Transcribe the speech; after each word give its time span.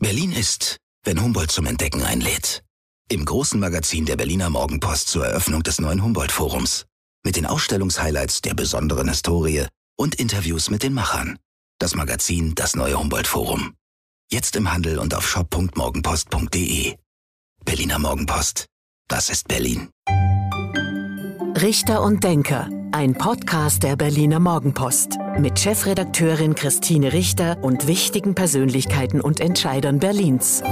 Berlin 0.00 0.30
ist, 0.30 0.76
wenn 1.04 1.20
Humboldt 1.20 1.50
zum 1.50 1.66
Entdecken 1.66 2.02
einlädt. 2.02 2.62
Im 3.10 3.24
großen 3.24 3.58
Magazin 3.58 4.06
der 4.06 4.16
Berliner 4.16 4.48
Morgenpost 4.48 5.08
zur 5.08 5.26
Eröffnung 5.26 5.64
des 5.64 5.80
neuen 5.80 6.04
Humboldt-Forums. 6.04 6.86
Mit 7.24 7.34
den 7.34 7.46
Ausstellungshighlights 7.46 8.42
der 8.42 8.54
besonderen 8.54 9.08
Historie 9.08 9.66
und 9.96 10.14
Interviews 10.14 10.70
mit 10.70 10.84
den 10.84 10.94
Machern. 10.94 11.36
Das 11.80 11.96
Magazin 11.96 12.54
Das 12.54 12.76
neue 12.76 12.96
Humboldt-Forum. 12.96 13.74
Jetzt 14.30 14.54
im 14.54 14.70
Handel 14.72 14.98
und 14.98 15.14
auf 15.14 15.28
shop.morgenpost.de. 15.28 16.94
Berliner 17.64 17.98
Morgenpost. 17.98 18.66
Das 19.08 19.30
ist 19.30 19.48
Berlin. 19.48 19.90
Richter 21.56 22.02
und 22.02 22.22
Denker. 22.22 22.68
Ein 22.92 23.12
Podcast 23.12 23.82
der 23.82 23.96
Berliner 23.96 24.40
Morgenpost. 24.40 25.18
Mit 25.38 25.58
Chefredakteurin 25.58 26.54
Christine 26.54 27.12
Richter 27.12 27.62
und 27.62 27.86
wichtigen 27.86 28.34
Persönlichkeiten 28.34 29.20
und 29.20 29.40
Entscheidern 29.40 29.98
Berlins. 29.98 30.62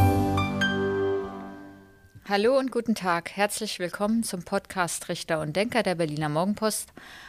Hallo 2.27 2.59
und 2.59 2.71
guten 2.73 2.95
Tag. 2.95 3.37
Herzlich 3.37 3.79
willkommen 3.79 4.23
zum 4.23 4.45
Podcast 4.45 5.11
Richter 5.11 5.41
und 5.41 5.57
Denker 5.57 5.83
der 5.83 5.95
Berliner 5.95 6.31
Morgenpost. 6.31 6.89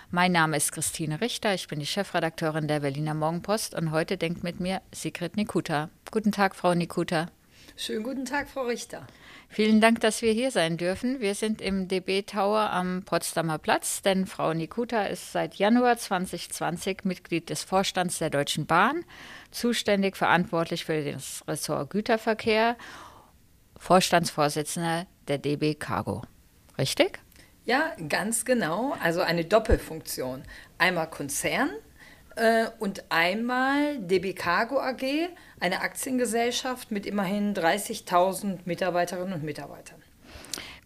Mein 0.10 0.32
Name 0.32 0.56
ist 0.56 0.72
Christine 0.72 1.20
Richter. 1.20 1.54
Ich 1.54 1.68
bin 1.68 1.80
die 1.80 1.86
Chefredakteurin 1.86 2.70
der 2.70 2.80
Berliner 2.80 3.14
Morgenpost 3.14 3.76
und 3.76 3.92
heute 3.92 4.18
denkt 4.18 4.44
mit 4.44 4.62
mir 4.62 4.82
Sigrid 4.94 5.36
Nikuta. 5.36 5.90
Guten 6.12 6.32
Tag, 6.32 6.56
Frau 6.56 6.74
Nikuta. 6.74 7.28
Schönen 7.80 8.02
guten 8.02 8.26
Tag, 8.26 8.50
Frau 8.50 8.64
Richter. 8.64 9.06
Vielen 9.50 9.80
Dank, 9.80 10.02
dass 10.02 10.24
wir 10.24 10.32
hier 10.34 10.50
sein 10.50 10.78
dürfen. 10.78 11.20
Wir 11.20 11.36
sind 11.36 11.62
im 11.62 11.88
DB 11.88 12.24
Tower 12.24 12.72
am 12.72 13.04
Potsdamer 13.04 13.60
Platz, 13.60 14.02
denn 14.02 14.26
Frau 14.26 14.52
Nikuta 14.56 15.04
ist 15.04 15.32
seit 15.32 15.54
Januar 15.56 15.96
2020 15.96 17.06
Mitglied 17.06 17.52
des 17.52 17.64
Vorstands 17.64 18.18
der 18.18 18.32
Deutschen 18.32 18.66
Bahn, 18.66 19.06
zuständig 19.52 20.18
verantwortlich 20.18 20.86
für 20.86 21.04
das 21.04 21.44
Ressort 21.48 21.92
Güterverkehr, 21.92 22.78
Vorstandsvorsitzender 23.78 25.06
der 25.28 25.38
DB 25.38 25.76
Cargo. 25.76 26.24
Richtig? 26.80 27.20
Ja, 27.66 27.92
ganz 28.10 28.44
genau. 28.44 28.96
Also 29.04 29.22
eine 29.22 29.46
Doppelfunktion. 29.46 30.42
Einmal 30.80 31.12
Konzern 31.12 31.70
äh, 32.38 32.66
und 32.80 33.04
einmal 33.10 34.00
DB 34.00 34.34
Cargo 34.34 34.80
AG, 34.80 35.30
eine 35.60 35.82
Aktiengesellschaft 35.82 36.92
mit 36.92 37.06
immerhin 37.06 37.54
30.000 37.54 38.60
Mitarbeiterinnen 38.66 39.34
und 39.34 39.44
Mitarbeitern. 39.44 40.02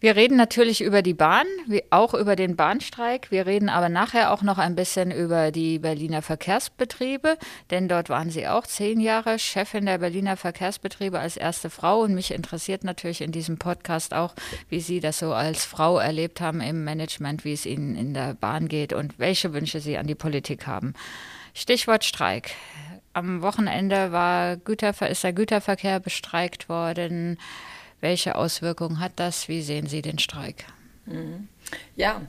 Wir 0.02 0.16
reden 0.16 0.36
natürlich 0.36 0.80
über 0.80 1.00
die 1.00 1.14
Bahn, 1.14 1.46
auch 1.90 2.12
über 2.12 2.34
den 2.34 2.56
Bahnstreik. 2.56 3.30
Wir 3.30 3.46
reden 3.46 3.68
aber 3.68 3.88
nachher 3.88 4.32
auch 4.32 4.42
noch 4.42 4.58
ein 4.58 4.74
bisschen 4.74 5.12
über 5.12 5.52
die 5.52 5.78
Berliner 5.78 6.22
Verkehrsbetriebe, 6.22 7.38
denn 7.70 7.86
dort 7.86 8.08
waren 8.08 8.28
Sie 8.28 8.48
auch 8.48 8.66
zehn 8.66 8.98
Jahre 8.98 9.38
Chefin 9.38 9.86
der 9.86 9.98
Berliner 9.98 10.36
Verkehrsbetriebe 10.36 11.20
als 11.20 11.36
erste 11.36 11.70
Frau. 11.70 12.00
Und 12.00 12.14
mich 12.14 12.32
interessiert 12.32 12.82
natürlich 12.82 13.20
in 13.20 13.30
diesem 13.30 13.58
Podcast 13.58 14.12
auch, 14.12 14.34
wie 14.68 14.80
Sie 14.80 14.98
das 14.98 15.20
so 15.20 15.34
als 15.34 15.64
Frau 15.64 16.00
erlebt 16.00 16.40
haben 16.40 16.60
im 16.60 16.82
Management, 16.82 17.44
wie 17.44 17.52
es 17.52 17.64
Ihnen 17.64 17.94
in 17.94 18.12
der 18.12 18.34
Bahn 18.34 18.66
geht 18.66 18.92
und 18.92 19.20
welche 19.20 19.52
Wünsche 19.52 19.78
Sie 19.78 19.98
an 19.98 20.08
die 20.08 20.16
Politik 20.16 20.66
haben. 20.66 20.94
Stichwort 21.54 22.04
Streik. 22.04 22.56
Am 23.14 23.42
Wochenende 23.42 24.12
war 24.12 24.56
Güter, 24.56 24.94
ist 25.08 25.24
der 25.24 25.32
Güterverkehr 25.32 26.00
bestreikt 26.00 26.68
worden. 26.68 27.38
Welche 28.00 28.36
Auswirkungen 28.36 29.00
hat 29.00 29.12
das? 29.16 29.48
Wie 29.48 29.62
sehen 29.62 29.86
Sie 29.86 30.02
den 30.02 30.18
Streik? 30.18 30.64
Mhm. 31.06 31.48
Ja, 31.94 32.22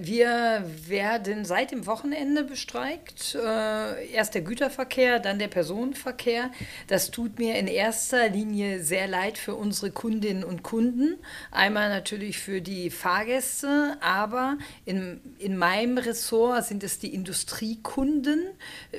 wir 0.00 0.64
werden 0.86 1.44
seit 1.44 1.72
dem 1.72 1.86
Wochenende 1.86 2.44
bestreikt. 2.44 3.34
Äh, 3.34 4.06
erst 4.12 4.34
der 4.34 4.42
Güterverkehr, 4.42 5.18
dann 5.18 5.38
der 5.38 5.48
Personenverkehr. 5.48 6.50
Das 6.86 7.10
tut 7.10 7.38
mir 7.38 7.56
in 7.56 7.66
erster 7.66 8.28
Linie 8.30 8.82
sehr 8.82 9.06
leid 9.08 9.36
für 9.36 9.54
unsere 9.54 9.90
Kundinnen 9.90 10.44
und 10.44 10.62
Kunden. 10.62 11.18
Einmal 11.50 11.90
natürlich 11.90 12.38
für 12.38 12.60
die 12.62 12.88
Fahrgäste, 12.88 13.98
aber 14.00 14.56
in, 14.86 15.20
in 15.38 15.56
meinem 15.56 15.98
Ressort 15.98 16.64
sind 16.64 16.82
es 16.82 16.98
die 16.98 17.12
Industriekunden, 17.12 18.40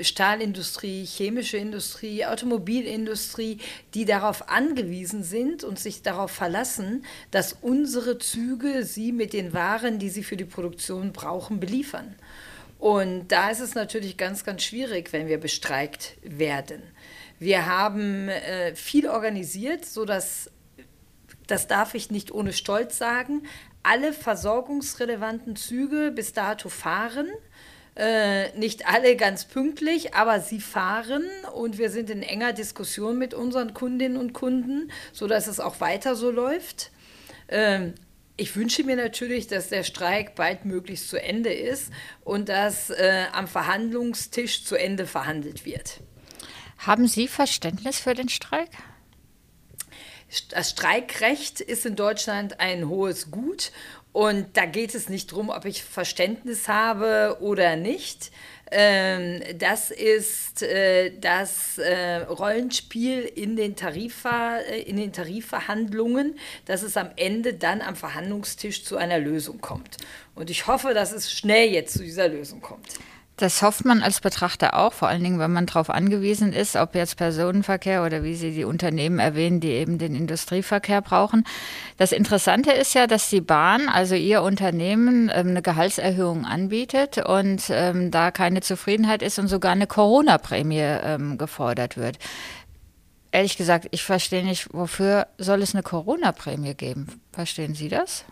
Stahlindustrie, 0.01 1.03
chemische 1.05 1.57
Industrie, 1.57 2.25
Automobilindustrie, 2.25 3.57
die 3.93 4.05
darauf 4.05 4.49
angewiesen 4.49 5.23
sind 5.23 5.63
und 5.63 5.79
sich 5.79 6.03
darauf 6.03 6.31
verlassen, 6.31 7.05
dass 7.31 7.57
unsere 7.61 8.19
Züge 8.19 8.83
sie 8.83 9.11
mit 9.11 9.33
den 9.33 9.53
Waren, 9.53 9.97
die 9.97 10.09
sie 10.09 10.23
für 10.23 10.37
die 10.37 10.45
Produktion 10.59 11.13
brauchen, 11.13 11.61
beliefern. 11.61 12.15
Und 12.79 13.29
da 13.29 13.49
ist 13.49 13.61
es 13.61 13.75
natürlich 13.75 14.17
ganz, 14.17 14.43
ganz 14.43 14.61
schwierig, 14.63 15.13
wenn 15.13 15.27
wir 15.27 15.39
bestreikt 15.39 16.17
werden. 16.21 16.83
Wir 17.39 17.65
haben 17.65 18.27
äh, 18.27 18.75
viel 18.75 19.07
organisiert, 19.07 19.85
sodass, 19.85 20.51
das 21.47 21.67
darf 21.67 21.95
ich 21.95 22.11
nicht 22.11 22.33
ohne 22.33 22.51
Stolz 22.51 22.97
sagen, 22.97 23.43
alle 23.83 24.11
versorgungsrelevanten 24.11 25.55
Züge 25.55 26.11
bis 26.11 26.33
dato 26.33 26.67
fahren. 26.67 27.27
Äh, 27.95 28.57
nicht 28.57 28.85
alle 28.85 29.15
ganz 29.15 29.45
pünktlich, 29.45 30.13
aber 30.13 30.41
sie 30.41 30.59
fahren 30.59 31.23
und 31.55 31.77
wir 31.77 31.89
sind 31.89 32.09
in 32.09 32.21
enger 32.21 32.51
Diskussion 32.51 33.17
mit 33.17 33.33
unseren 33.33 33.73
Kundinnen 33.73 34.17
und 34.17 34.33
Kunden, 34.33 34.91
sodass 35.13 35.47
es 35.47 35.61
auch 35.61 35.79
weiter 35.79 36.15
so 36.15 36.31
läuft. 36.31 36.91
Ähm, 37.47 37.93
ich 38.39 38.55
wünsche 38.55 38.83
mir 38.83 38.95
natürlich, 38.95 39.47
dass 39.47 39.69
der 39.69 39.83
Streik 39.83 40.35
baldmöglichst 40.35 41.09
zu 41.09 41.21
Ende 41.21 41.53
ist 41.53 41.91
und 42.23 42.49
dass 42.49 42.89
äh, 42.89 43.25
am 43.33 43.47
Verhandlungstisch 43.47 44.63
zu 44.63 44.75
Ende 44.75 45.05
verhandelt 45.05 45.65
wird. 45.65 45.99
Haben 46.77 47.07
Sie 47.07 47.27
Verständnis 47.27 47.99
für 47.99 48.13
den 48.13 48.29
Streik? 48.29 48.69
Das 50.49 50.69
Streikrecht 50.69 51.59
ist 51.59 51.85
in 51.85 51.95
Deutschland 51.95 52.59
ein 52.59 52.87
hohes 52.87 53.31
Gut 53.31 53.71
und 54.11 54.55
da 54.57 54.65
geht 54.65 54.95
es 54.95 55.09
nicht 55.09 55.31
darum, 55.31 55.49
ob 55.49 55.65
ich 55.65 55.83
Verständnis 55.83 56.67
habe 56.67 57.37
oder 57.41 57.75
nicht. 57.75 58.31
Ähm, 58.71 59.41
das 59.57 59.89
ist 59.89 60.61
äh, 60.61 61.11
das 61.19 61.77
äh, 61.79 62.17
Rollenspiel 62.17 63.21
in 63.21 63.55
den, 63.55 63.75
Tarifver 63.75 64.59
äh, 64.67 64.81
in 64.81 64.97
den 64.97 65.11
Tarifverhandlungen, 65.11 66.37
dass 66.65 66.83
es 66.83 66.95
am 66.95 67.09
Ende 67.15 67.55
dann 67.55 67.81
am 67.81 67.95
Verhandlungstisch 67.95 68.83
zu 68.83 68.97
einer 68.97 69.19
Lösung 69.19 69.59
kommt. 69.59 69.97
Und 70.35 70.49
ich 70.49 70.67
hoffe, 70.67 70.93
dass 70.93 71.11
es 71.11 71.31
schnell 71.31 71.71
jetzt 71.71 71.93
zu 71.93 72.03
dieser 72.03 72.27
Lösung 72.27 72.61
kommt. 72.61 72.87
Das 73.39 73.61
hofft 73.61 73.85
man 73.85 74.03
als 74.03 74.19
Betrachter 74.19 74.73
auch, 74.73 74.91
vor 74.91 75.07
allen 75.07 75.23
Dingen, 75.23 75.39
wenn 75.39 75.53
man 75.53 75.65
darauf 75.65 75.89
angewiesen 75.89 76.51
ist, 76.51 76.75
ob 76.75 76.93
jetzt 76.93 77.15
Personenverkehr 77.15 78.03
oder 78.03 78.21
wie 78.21 78.35
Sie 78.35 78.51
die 78.51 78.65
Unternehmen 78.65 79.17
erwähnen, 79.17 79.61
die 79.61 79.69
eben 79.69 79.97
den 79.97 80.13
Industrieverkehr 80.13 81.01
brauchen. 81.01 81.45
Das 81.95 82.11
Interessante 82.11 82.73
ist 82.73 82.93
ja, 82.95 83.07
dass 83.07 83.29
die 83.29 83.39
Bahn, 83.39 83.87
also 83.87 84.13
Ihr 84.15 84.41
Unternehmen, 84.41 85.31
ähm, 85.33 85.51
eine 85.51 85.61
Gehaltserhöhung 85.61 86.43
anbietet 86.43 87.17
und 87.25 87.63
ähm, 87.69 88.11
da 88.11 88.31
keine 88.31 88.59
Zufriedenheit 88.59 89.21
ist 89.21 89.39
und 89.39 89.47
sogar 89.47 89.71
eine 89.71 89.87
Corona-Prämie 89.87 90.81
ähm, 90.81 91.37
gefordert 91.37 91.95
wird. 91.95 92.17
Ehrlich 93.31 93.55
gesagt, 93.55 93.87
ich 93.91 94.03
verstehe 94.03 94.43
nicht, 94.43 94.67
wofür 94.73 95.27
soll 95.37 95.61
es 95.61 95.73
eine 95.73 95.83
Corona-Prämie 95.83 96.73
geben? 96.73 97.21
Verstehen 97.31 97.73
Sie 97.73 97.87
das? 97.87 98.25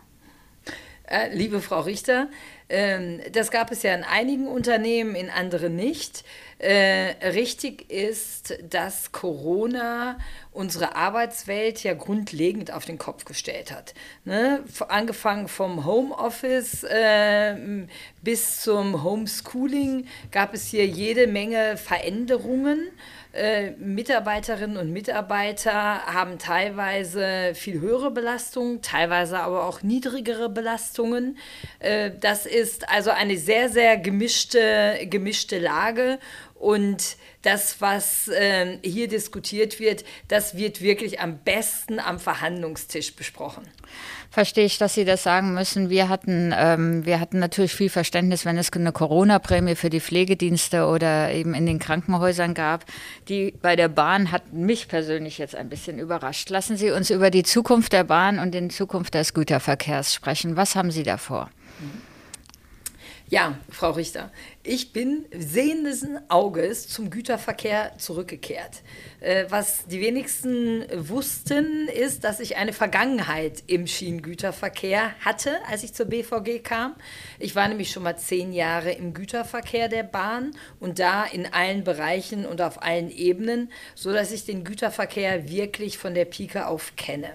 Äh, 1.09 1.33
liebe 1.33 1.61
Frau 1.61 1.81
Richter, 1.81 2.27
ähm, 2.67 3.21
das 3.31 3.49
gab 3.49 3.71
es 3.71 3.81
ja 3.81 3.95
in 3.95 4.03
einigen 4.03 4.45
Unternehmen, 4.45 5.15
in 5.15 5.29
anderen 5.29 5.75
nicht. 5.77 6.25
Äh, 6.59 7.29
richtig 7.29 7.89
ist, 7.89 8.57
dass 8.69 9.13
Corona 9.13 10.17
unsere 10.51 10.97
Arbeitswelt 10.97 11.81
ja 11.83 11.93
grundlegend 11.93 12.73
auf 12.73 12.83
den 12.83 12.97
Kopf 12.97 13.23
gestellt 13.23 13.71
hat. 13.71 13.93
Ne? 14.25 14.65
Angefangen 14.89 15.47
vom 15.47 15.85
Homeoffice 15.85 16.83
äh, 16.83 17.55
bis 18.21 18.61
zum 18.61 19.01
Homeschooling 19.01 20.07
gab 20.31 20.53
es 20.53 20.67
hier 20.67 20.85
jede 20.85 21.27
Menge 21.27 21.77
Veränderungen. 21.77 22.91
Äh, 23.33 23.71
Mitarbeiterinnen 23.71 24.77
und 24.77 24.91
Mitarbeiter 24.91 26.05
haben 26.05 26.39
teilweise 26.39 27.53
viel 27.53 27.79
höhere 27.81 28.09
Belastungen, 28.09 28.81
teilweise 28.81 29.39
aber 29.39 29.65
auch 29.65 29.83
niedrigere 29.83 30.49
Belastungen. 30.49 31.37
Äh, 31.79 32.11
das 32.19 32.45
ist 32.45 32.89
also 32.89 33.11
eine 33.11 33.37
sehr, 33.37 33.69
sehr 33.69 33.97
gemischte, 33.97 35.07
gemischte 35.09 35.59
Lage. 35.59 36.19
Und 36.59 37.17
das, 37.43 37.81
was 37.81 38.27
äh, 38.29 38.79
hier 38.83 39.07
diskutiert 39.07 39.79
wird, 39.79 40.03
das 40.27 40.57
wird 40.57 40.81
wirklich 40.81 41.19
am 41.19 41.37
besten 41.37 41.99
am 41.99 42.19
Verhandlungstisch 42.19 43.15
besprochen. 43.15 43.63
Verstehe 44.31 44.65
ich, 44.65 44.77
dass 44.77 44.95
Sie 44.95 45.05
das 45.05 45.23
sagen 45.23 45.53
müssen. 45.53 45.89
Wir 45.89 46.09
hatten, 46.09 46.53
ähm, 46.57 47.05
wir 47.05 47.19
hatten 47.19 47.39
natürlich 47.39 47.73
viel 47.73 47.89
Verständnis, 47.89 48.43
wenn 48.43 48.57
es 48.57 48.73
eine 48.73 48.91
Corona-Prämie 48.91 49.75
für 49.75 49.89
die 49.89 50.01
Pflegedienste 50.01 50.87
oder 50.87 51.31
eben 51.31 51.53
in 51.53 51.65
den 51.65 51.79
Krankenhäusern 51.79 52.53
gab. 52.53 52.85
Die 53.29 53.53
bei 53.61 53.75
der 53.75 53.87
Bahn 53.87 54.31
hat 54.31 54.51
mich 54.51 54.87
persönlich 54.87 55.37
jetzt 55.37 55.55
ein 55.55 55.69
bisschen 55.69 55.99
überrascht. 55.99 56.49
Lassen 56.49 56.75
Sie 56.75 56.91
uns 56.91 57.09
über 57.09 57.29
die 57.29 57.43
Zukunft 57.43 57.93
der 57.93 58.03
Bahn 58.03 58.39
und 58.39 58.53
die 58.53 58.67
Zukunft 58.67 59.13
des 59.13 59.33
Güterverkehrs 59.33 60.13
sprechen. 60.13 60.55
Was 60.55 60.75
haben 60.75 60.91
Sie 60.91 61.03
davor? 61.03 61.49
Ja, 63.29 63.57
Frau 63.69 63.91
Richter, 63.91 64.31
ich 64.63 64.93
bin 64.93 65.25
sehendes 65.37 66.07
Auges 66.29 66.87
zum 66.87 67.09
Güterverkehr 67.09 67.91
zurückgekehrt. 67.97 68.83
Äh, 69.19 69.47
was 69.49 69.85
die 69.87 69.99
wenigsten 69.99 70.85
wussten, 71.09 71.89
ist, 71.89 72.23
dass 72.23 72.39
ich 72.39 72.55
eine 72.55 72.71
Vergangenheit 72.71 73.65
im 73.67 73.85
Schienengüterverkehr 73.85 75.13
hatte, 75.25 75.57
als 75.69 75.83
ich 75.83 75.93
zur 75.93 76.05
BVG 76.05 76.63
kam. 76.63 76.95
Ich 77.37 77.53
war 77.53 77.67
nämlich 77.67 77.91
schon 77.91 78.03
mal 78.03 78.17
zehn 78.17 78.53
Jahre 78.53 78.93
im 78.93 79.13
Güterverkehr 79.13 79.89
der 79.89 80.03
Bahn 80.03 80.51
und 80.79 80.97
da 80.97 81.25
in 81.25 81.51
allen 81.51 81.83
Bereichen 81.83 82.45
und 82.45 82.61
auf 82.61 82.81
allen 82.81 83.11
Ebenen, 83.11 83.73
sodass 83.93 84.31
ich 84.31 84.45
den 84.45 84.63
Güterverkehr 84.63 85.49
wirklich 85.49 85.97
von 85.97 86.13
der 86.13 86.23
Pike 86.23 86.65
auf 86.65 86.95
kenne. 86.95 87.33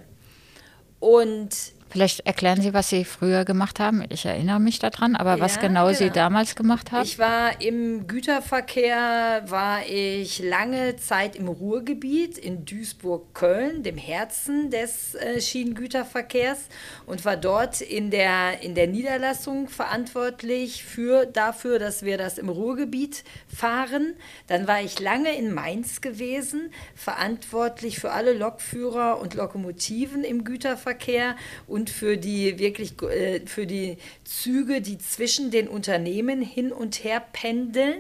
Und 1.01 1.51
Vielleicht 1.93 2.21
erklären 2.21 2.63
Sie, 2.63 2.73
was 2.73 2.89
Sie 2.89 3.05
früher 3.05 3.45
gemacht 3.45 3.79
haben. 3.79 4.03
Ich 4.09 4.25
erinnere 4.25 4.61
mich 4.61 4.79
daran, 4.79 5.15
aber 5.15 5.41
was 5.41 5.61
genau, 5.61 5.89
genau, 5.89 5.99
Sie 5.99 6.09
damals 6.09 6.55
gemacht 6.55 6.91
haben? 6.91 7.05
Ich 7.05 7.19
war 7.19 7.61
im 7.61 8.07
Güterverkehr, 8.07 9.43
war 9.47 9.81
ich 9.87 10.39
lange 10.39 10.97
Zeit 10.97 11.37
im 11.37 11.49
Ruhrgebiet 11.49 12.39
in 12.39 12.65
Duisburg-Köln, 12.65 13.83
dem 13.83 13.99
Herzen 13.99 14.71
des 14.71 15.15
äh, 15.17 15.39
Schienengüterverkehrs 15.39 16.61
und 17.05 17.27
war 17.27 17.37
dort 17.37 17.83
in 17.83 18.11
der, 18.11 18.63
in 18.63 18.75
der 18.75 18.87
Niederlassung 18.87 19.69
verantwortlich 19.69 20.85
für, 20.85 21.27
dafür, 21.27 21.79
dass 21.79 22.05
wir 22.05 22.17
das 22.17 22.39
im 22.39 22.49
Ruhrgebiet 22.49 23.23
fahren. 23.55 24.15
Dann 24.47 24.67
war 24.67 24.81
ich 24.81 24.99
lange 24.99 25.37
in 25.37 25.53
Mainz 25.53 26.01
gewesen, 26.01 26.73
verantwortlich 26.95 27.99
für 27.99 28.13
alle 28.13 28.33
Lokführer 28.33 29.21
und 29.21 29.35
Lokomotiven 29.35 30.25
im 30.25 30.45
Güterverkehr 30.45 31.37
und 31.67 31.82
und 31.83 31.91
für 31.91 32.17
die 32.17 32.61
wirklich 32.61 32.95
äh, 33.03 33.41
für 33.45 33.67
die 33.67 33.99
Züge, 34.23 34.81
die 34.81 34.99
zwischen 34.99 35.51
den 35.51 35.67
Unternehmen 35.67 36.41
hin 36.41 36.71
und 36.71 37.03
her 37.03 37.21
pendeln. 37.33 37.99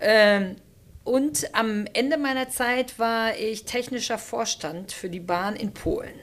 Ähm, 0.00 0.56
und 1.04 1.54
am 1.54 1.86
Ende 1.92 2.16
meiner 2.16 2.48
Zeit 2.48 2.98
war 2.98 3.38
ich 3.38 3.66
technischer 3.66 4.18
Vorstand 4.18 4.90
für 4.90 5.08
die 5.08 5.20
Bahn 5.20 5.54
in 5.54 5.72
Polen. 5.72 6.18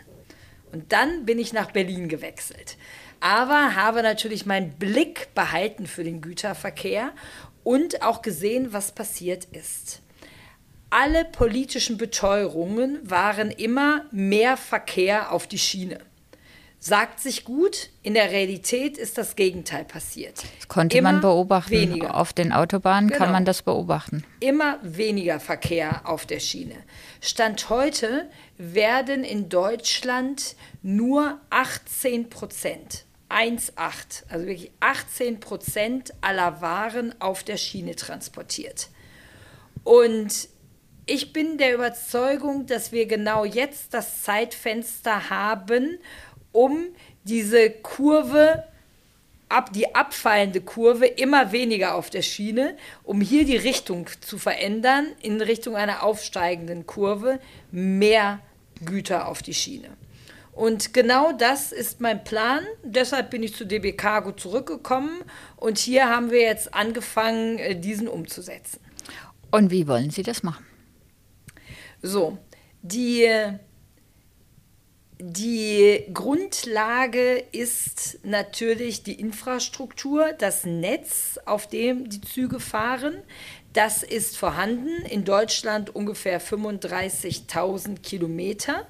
Und 0.73 0.91
dann 0.91 1.25
bin 1.25 1.39
ich 1.39 1.53
nach 1.53 1.71
Berlin 1.71 2.09
gewechselt. 2.09 2.75
Aber 3.21 3.75
habe 3.75 4.03
natürlich 4.03 4.45
meinen 4.45 4.71
Blick 4.71 5.33
behalten 5.33 5.88
für 5.88 6.03
den 6.03 6.19
Güterverkehr 6.19 7.13
und 7.63 8.01
auch 8.01 8.21
gesehen, 8.21 8.73
was 8.73 8.91
passiert 8.91 9.45
ist. 9.53 10.01
Alle 10.89 11.23
politischen 11.23 11.97
Beteuerungen 11.97 12.99
waren 13.09 13.49
immer 13.49 14.03
mehr 14.11 14.57
Verkehr 14.57 15.31
auf 15.31 15.47
die 15.47 15.59
Schiene 15.59 15.99
sagt 16.83 17.19
sich 17.19 17.45
gut, 17.45 17.89
in 18.01 18.15
der 18.15 18.31
Realität 18.31 18.97
ist 18.97 19.17
das 19.19 19.35
Gegenteil 19.35 19.85
passiert. 19.85 20.43
Das 20.57 20.67
konnte 20.67 20.97
Immer 20.97 21.11
man 21.11 21.21
beobachten. 21.21 21.71
Weniger. 21.71 22.15
Auf 22.15 22.33
den 22.33 22.51
Autobahnen 22.51 23.07
genau. 23.07 23.19
kann 23.19 23.31
man 23.31 23.45
das 23.45 23.61
beobachten. 23.61 24.23
Immer 24.39 24.79
weniger 24.81 25.39
Verkehr 25.39 26.01
auf 26.05 26.25
der 26.25 26.39
Schiene. 26.39 26.75
Stand 27.21 27.69
heute 27.69 28.27
werden 28.57 29.23
in 29.23 29.47
Deutschland 29.47 30.55
nur 30.81 31.39
18 31.51 32.31
Prozent, 32.31 33.05
1,8, 33.29 34.23
also 34.29 34.47
wirklich 34.47 34.71
18 34.79 35.39
Prozent 35.39 36.13
aller 36.21 36.61
Waren 36.61 37.13
auf 37.21 37.43
der 37.43 37.57
Schiene 37.57 37.95
transportiert. 37.95 38.89
Und 39.83 40.49
ich 41.05 41.33
bin 41.33 41.57
der 41.57 41.75
Überzeugung, 41.75 42.65
dass 42.65 42.91
wir 42.91 43.05
genau 43.05 43.43
jetzt 43.43 43.93
das 43.93 44.23
Zeitfenster 44.23 45.29
haben, 45.29 45.99
um 46.51 46.88
diese 47.24 47.69
Kurve 47.69 48.63
ab 49.51 49.74
die 49.74 49.94
abfallende 49.94 50.62
Kurve 50.62 51.06
immer 51.06 51.51
weniger 51.51 51.95
auf 51.95 52.09
der 52.09 52.21
Schiene, 52.21 52.77
um 53.03 53.21
hier 53.21 53.45
die 53.45 53.57
Richtung 53.57 54.07
zu 54.21 54.38
verändern 54.38 55.07
in 55.21 55.42
Richtung 55.42 55.75
einer 55.75 56.03
aufsteigenden 56.03 56.88
Kurve, 56.88 57.39
mehr 57.71 58.39
Güter 58.86 59.27
auf 59.27 59.42
die 59.42 59.53
Schiene. 59.53 59.89
Und 60.53 60.94
genau 60.94 61.31
das 61.31 61.71
ist 61.71 62.01
mein 62.01 62.24
Plan. 62.24 62.63
Deshalb 62.83 63.30
bin 63.30 63.44
ich 63.44 63.56
zu 63.56 63.65
DB 63.65 63.94
Cargo 63.94 64.31
zurückgekommen 64.31 65.21
und 65.57 65.77
hier 65.77 66.09
haben 66.09 66.31
wir 66.31 66.42
jetzt 66.42 66.74
angefangen, 66.74 67.57
äh, 67.57 67.75
diesen 67.75 68.07
umzusetzen. 68.07 68.80
Und 69.51 69.71
wie 69.71 69.88
wollen 69.88 70.12
Sie 70.12 70.24
das 70.24 70.44
machen? 70.44 70.65
So, 72.01 72.38
die 72.81 73.27
die 75.23 76.03
Grundlage 76.13 77.44
ist 77.51 78.19
natürlich 78.23 79.03
die 79.03 79.19
Infrastruktur, 79.19 80.33
das 80.33 80.65
Netz, 80.65 81.39
auf 81.45 81.68
dem 81.68 82.09
die 82.09 82.21
Züge 82.21 82.59
fahren. 82.59 83.18
Das 83.73 84.01
ist 84.01 84.38
vorhanden. 84.38 85.06
In 85.06 85.23
Deutschland 85.23 85.95
ungefähr 85.95 86.41
35.000 86.41 88.00
Kilometer. 88.01 88.88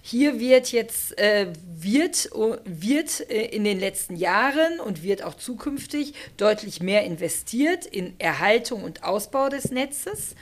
Hier 0.00 0.40
wird 0.40 0.72
jetzt 0.72 1.18
äh, 1.18 1.52
wird, 1.66 2.30
wird 2.64 3.30
äh, 3.30 3.46
in 3.46 3.64
den 3.64 3.78
letzten 3.78 4.16
Jahren 4.16 4.80
und 4.80 5.02
wird 5.02 5.22
auch 5.22 5.34
zukünftig 5.34 6.14
deutlich 6.38 6.82
mehr 6.82 7.04
investiert 7.04 7.86
in 7.86 8.18
Erhaltung 8.18 8.84
und 8.84 9.04
Ausbau 9.04 9.50
des 9.50 9.70
Netzes. 9.70 10.34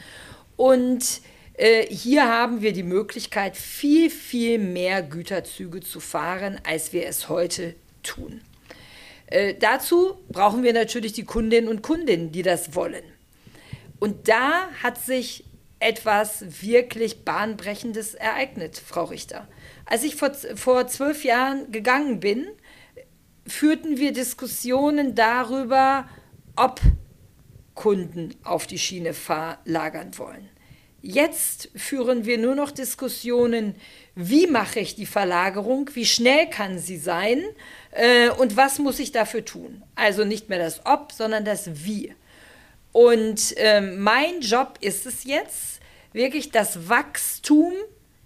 Und 0.56 1.02
äh, 1.02 1.31
hier 1.88 2.26
haben 2.26 2.62
wir 2.62 2.72
die 2.72 2.82
Möglichkeit, 2.82 3.56
viel, 3.56 4.10
viel 4.10 4.58
mehr 4.58 5.02
Güterzüge 5.02 5.80
zu 5.80 6.00
fahren, 6.00 6.60
als 6.64 6.92
wir 6.92 7.06
es 7.06 7.28
heute 7.28 7.74
tun. 8.02 8.40
Äh, 9.26 9.54
dazu 9.54 10.18
brauchen 10.28 10.62
wir 10.62 10.72
natürlich 10.72 11.12
die 11.12 11.24
Kundinnen 11.24 11.68
und 11.68 11.82
Kunden, 11.82 12.32
die 12.32 12.42
das 12.42 12.74
wollen. 12.74 13.04
Und 13.98 14.28
da 14.28 14.68
hat 14.82 14.98
sich 14.98 15.44
etwas 15.78 16.62
wirklich 16.62 17.24
Bahnbrechendes 17.24 18.14
ereignet, 18.14 18.78
Frau 18.78 19.04
Richter. 19.04 19.48
Als 19.84 20.04
ich 20.04 20.16
vor, 20.16 20.32
vor 20.34 20.86
zwölf 20.86 21.24
Jahren 21.24 21.72
gegangen 21.72 22.20
bin, 22.20 22.46
führten 23.46 23.98
wir 23.98 24.12
Diskussionen 24.12 25.14
darüber, 25.14 26.08
ob 26.56 26.80
Kunden 27.74 28.34
auf 28.44 28.66
die 28.66 28.78
Schiene 28.78 29.14
verlagern 29.14 30.16
wollen. 30.18 30.48
Jetzt 31.02 31.68
führen 31.74 32.26
wir 32.26 32.38
nur 32.38 32.54
noch 32.54 32.70
Diskussionen, 32.70 33.74
wie 34.14 34.46
mache 34.46 34.78
ich 34.78 34.94
die 34.94 35.06
Verlagerung, 35.06 35.90
wie 35.94 36.06
schnell 36.06 36.48
kann 36.48 36.78
sie 36.78 36.96
sein 36.96 37.42
äh, 37.90 38.30
und 38.30 38.56
was 38.56 38.78
muss 38.78 39.00
ich 39.00 39.10
dafür 39.10 39.44
tun. 39.44 39.82
Also 39.96 40.24
nicht 40.24 40.48
mehr 40.48 40.60
das 40.60 40.86
Ob, 40.86 41.10
sondern 41.10 41.44
das 41.44 41.84
Wie. 41.84 42.14
Und 42.92 43.56
äh, 43.56 43.80
mein 43.80 44.40
Job 44.42 44.78
ist 44.80 45.04
es 45.06 45.24
jetzt, 45.24 45.80
wirklich 46.12 46.52
das 46.52 46.88
Wachstum 46.88 47.72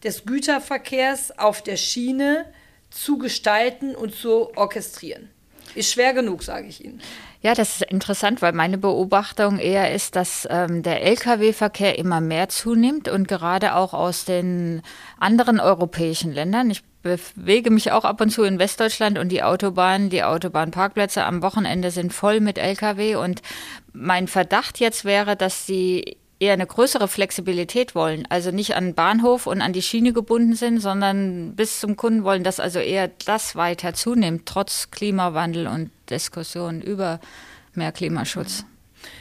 des 0.04 0.26
Güterverkehrs 0.26 1.38
auf 1.38 1.62
der 1.62 1.76
Schiene 1.76 2.44
zu 2.90 3.16
gestalten 3.16 3.94
und 3.94 4.14
zu 4.14 4.54
orchestrieren. 4.56 5.30
Ist 5.76 5.92
schwer 5.92 6.14
genug, 6.14 6.42
sage 6.42 6.68
ich 6.68 6.82
Ihnen. 6.82 7.02
Ja, 7.42 7.54
das 7.54 7.76
ist 7.76 7.90
interessant, 7.90 8.40
weil 8.40 8.52
meine 8.52 8.78
Beobachtung 8.78 9.58
eher 9.58 9.94
ist, 9.94 10.16
dass 10.16 10.48
ähm, 10.50 10.82
der 10.82 11.02
Lkw-Verkehr 11.04 11.98
immer 11.98 12.22
mehr 12.22 12.48
zunimmt 12.48 13.08
und 13.08 13.28
gerade 13.28 13.74
auch 13.74 13.92
aus 13.92 14.24
den 14.24 14.80
anderen 15.20 15.60
europäischen 15.60 16.32
Ländern. 16.32 16.70
Ich 16.70 16.82
bewege 17.02 17.70
mich 17.70 17.92
auch 17.92 18.06
ab 18.06 18.22
und 18.22 18.30
zu 18.30 18.42
in 18.42 18.58
Westdeutschland 18.58 19.18
und 19.18 19.28
die 19.28 19.42
Autobahnen, 19.42 20.08
die 20.08 20.24
Autobahnparkplätze 20.24 21.24
am 21.24 21.42
Wochenende 21.42 21.90
sind 21.90 22.14
voll 22.14 22.40
mit 22.40 22.56
Lkw 22.56 23.16
und 23.16 23.42
mein 23.92 24.28
Verdacht 24.28 24.80
jetzt 24.80 25.04
wäre, 25.04 25.36
dass 25.36 25.66
sie 25.66 26.16
eher 26.38 26.52
eine 26.52 26.66
größere 26.66 27.08
Flexibilität 27.08 27.94
wollen, 27.94 28.26
also 28.28 28.50
nicht 28.50 28.76
an 28.76 28.86
den 28.86 28.94
Bahnhof 28.94 29.46
und 29.46 29.62
an 29.62 29.72
die 29.72 29.82
Schiene 29.82 30.12
gebunden 30.12 30.54
sind, 30.54 30.80
sondern 30.80 31.54
bis 31.56 31.80
zum 31.80 31.96
Kunden 31.96 32.24
wollen, 32.24 32.44
dass 32.44 32.60
also 32.60 32.78
eher 32.78 33.08
das 33.24 33.56
weiter 33.56 33.94
zunimmt, 33.94 34.46
trotz 34.46 34.90
Klimawandel 34.90 35.66
und 35.66 35.90
Diskussionen 36.10 36.82
über 36.82 37.20
mehr 37.74 37.92
Klimaschutz. 37.92 38.64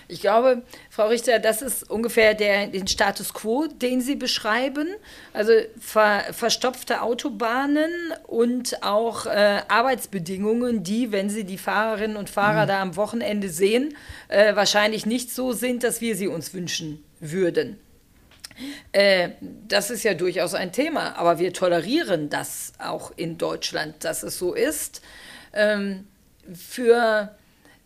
Ich 0.08 0.22
glaube, 0.22 0.64
Frau 0.90 1.08
Richter, 1.08 1.40
das 1.40 1.62
ist 1.62 1.90
ungefähr 1.90 2.34
der, 2.34 2.68
den 2.68 2.88
Status 2.88 3.34
quo, 3.34 3.68
den 3.68 4.02
Sie 4.02 4.16
beschreiben. 4.16 4.88
Also 5.34 5.52
ver, 5.80 6.26
verstopfte 6.32 7.02
Autobahnen 7.02 7.92
und 8.28 8.84
auch 8.84 9.26
äh, 9.26 9.62
Arbeitsbedingungen, 9.68 10.84
die, 10.84 11.12
wenn 11.12 11.30
Sie 11.30 11.44
die 11.44 11.58
Fahrerinnen 11.58 12.18
und 12.18 12.30
Fahrer 12.30 12.64
mhm. 12.64 12.68
da 12.68 12.82
am 12.82 12.96
Wochenende 12.96 13.50
sehen, 13.50 13.96
äh, 14.28 14.56
wahrscheinlich 14.56 15.06
nicht 15.06 15.32
so 15.32 15.54
sind, 15.54 15.84
dass 15.84 16.02
wir 16.02 16.16
sie 16.16 16.28
uns 16.28 16.54
wünschen 16.54 17.04
würden. 17.20 17.80
Äh, 18.92 19.32
das 19.68 19.90
ist 19.90 20.04
ja 20.04 20.14
durchaus 20.14 20.54
ein 20.54 20.72
Thema, 20.72 21.18
aber 21.18 21.40
wir 21.40 21.52
tolerieren 21.54 22.30
das 22.30 22.74
auch 22.80 23.12
in 23.16 23.38
Deutschland, 23.38 24.04
dass 24.04 24.24
es 24.24 24.38
so 24.38 24.54
ist. 24.54 25.02
Ähm, 25.54 26.08
für 26.54 27.36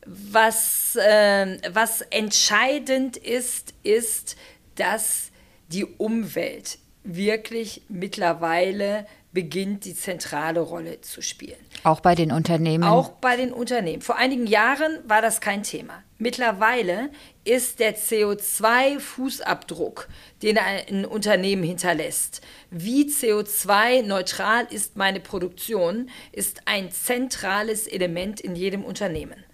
was, 0.09 0.95
äh, 0.95 1.57
was 1.71 2.01
entscheidend 2.01 3.17
ist, 3.17 3.75
ist, 3.83 4.35
dass 4.75 5.31
die 5.67 5.85
Umwelt 5.85 6.79
wirklich 7.03 7.83
mittlerweile 7.89 9.05
beginnt, 9.31 9.85
die 9.85 9.95
zentrale 9.95 10.59
Rolle 10.59 11.01
zu 11.01 11.21
spielen. 11.21 11.59
Auch 11.83 11.99
bei 11.99 12.15
den 12.15 12.31
Unternehmen? 12.31 12.83
Auch 12.83 13.09
bei 13.09 13.37
den 13.37 13.53
Unternehmen. 13.53 14.01
Vor 14.01 14.15
einigen 14.15 14.47
Jahren 14.47 14.97
war 15.07 15.21
das 15.21 15.39
kein 15.39 15.61
Thema. 15.61 16.01
Mittlerweile 16.17 17.11
ist 17.43 17.79
der 17.79 17.95
CO2-Fußabdruck, 17.95 20.07
den 20.41 20.57
ein 20.57 21.05
Unternehmen 21.05 21.61
hinterlässt, 21.63 22.41
wie 22.71 23.05
CO2-neutral 23.05 24.65
ist 24.71 24.97
meine 24.97 25.19
Produktion, 25.19 26.09
ist 26.31 26.61
ein 26.65 26.89
zentrales 26.91 27.85
Element 27.87 28.41
in 28.41 28.55
jedem 28.55 28.83
Unternehmen. 28.83 29.45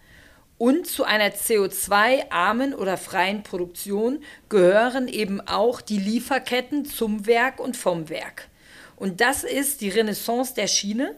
Und 0.65 0.88
zu 0.88 1.03
einer 1.03 1.29
CO2-armen 1.29 2.74
oder 2.74 2.98
freien 2.98 3.43
Produktion 3.43 4.24
gehören 4.50 5.07
eben 5.07 5.39
auch 5.39 5.79
die 5.79 6.00
Lieferketten 6.00 6.86
zum 6.86 7.27
Werk 7.27 7.60
und 7.60 7.77
vom 7.77 8.10
Werk. 8.10 8.50
Und 8.95 9.22
das 9.22 9.43
ist 9.43 9.81
die 9.81 9.89
Renaissance 9.89 10.55
der 10.55 10.65
Schiene, 10.65 11.13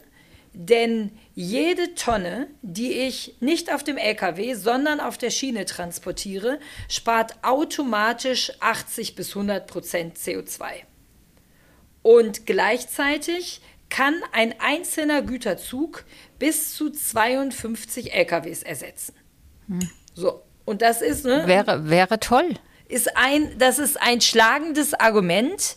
denn 0.52 1.12
jede 1.34 1.94
Tonne, 1.94 2.48
die 2.60 2.92
ich 2.92 3.36
nicht 3.40 3.72
auf 3.72 3.82
dem 3.82 3.96
LKW, 3.96 4.52
sondern 4.52 5.00
auf 5.00 5.16
der 5.16 5.30
Schiene 5.30 5.64
transportiere, 5.64 6.60
spart 6.90 7.36
automatisch 7.40 8.52
80 8.60 9.14
bis 9.14 9.30
100 9.30 9.66
Prozent 9.66 10.18
CO2. 10.18 10.82
Und 12.02 12.44
gleichzeitig 12.44 13.62
kann 13.88 14.14
ein 14.32 14.54
einzelner 14.60 15.22
Güterzug 15.22 16.04
bis 16.38 16.74
zu 16.74 16.90
52 16.90 18.12
LKWs 18.12 18.62
ersetzen. 18.62 19.17
Hm. 19.68 19.88
So, 20.14 20.42
und 20.64 20.82
das 20.82 21.00
ist. 21.00 21.24
Ne, 21.24 21.46
wäre, 21.46 21.88
wäre 21.88 22.18
toll. 22.18 22.54
Ist 22.88 23.16
ein, 23.16 23.58
das 23.58 23.78
ist 23.78 24.00
ein 24.00 24.20
schlagendes 24.20 24.94
Argument. 24.94 25.76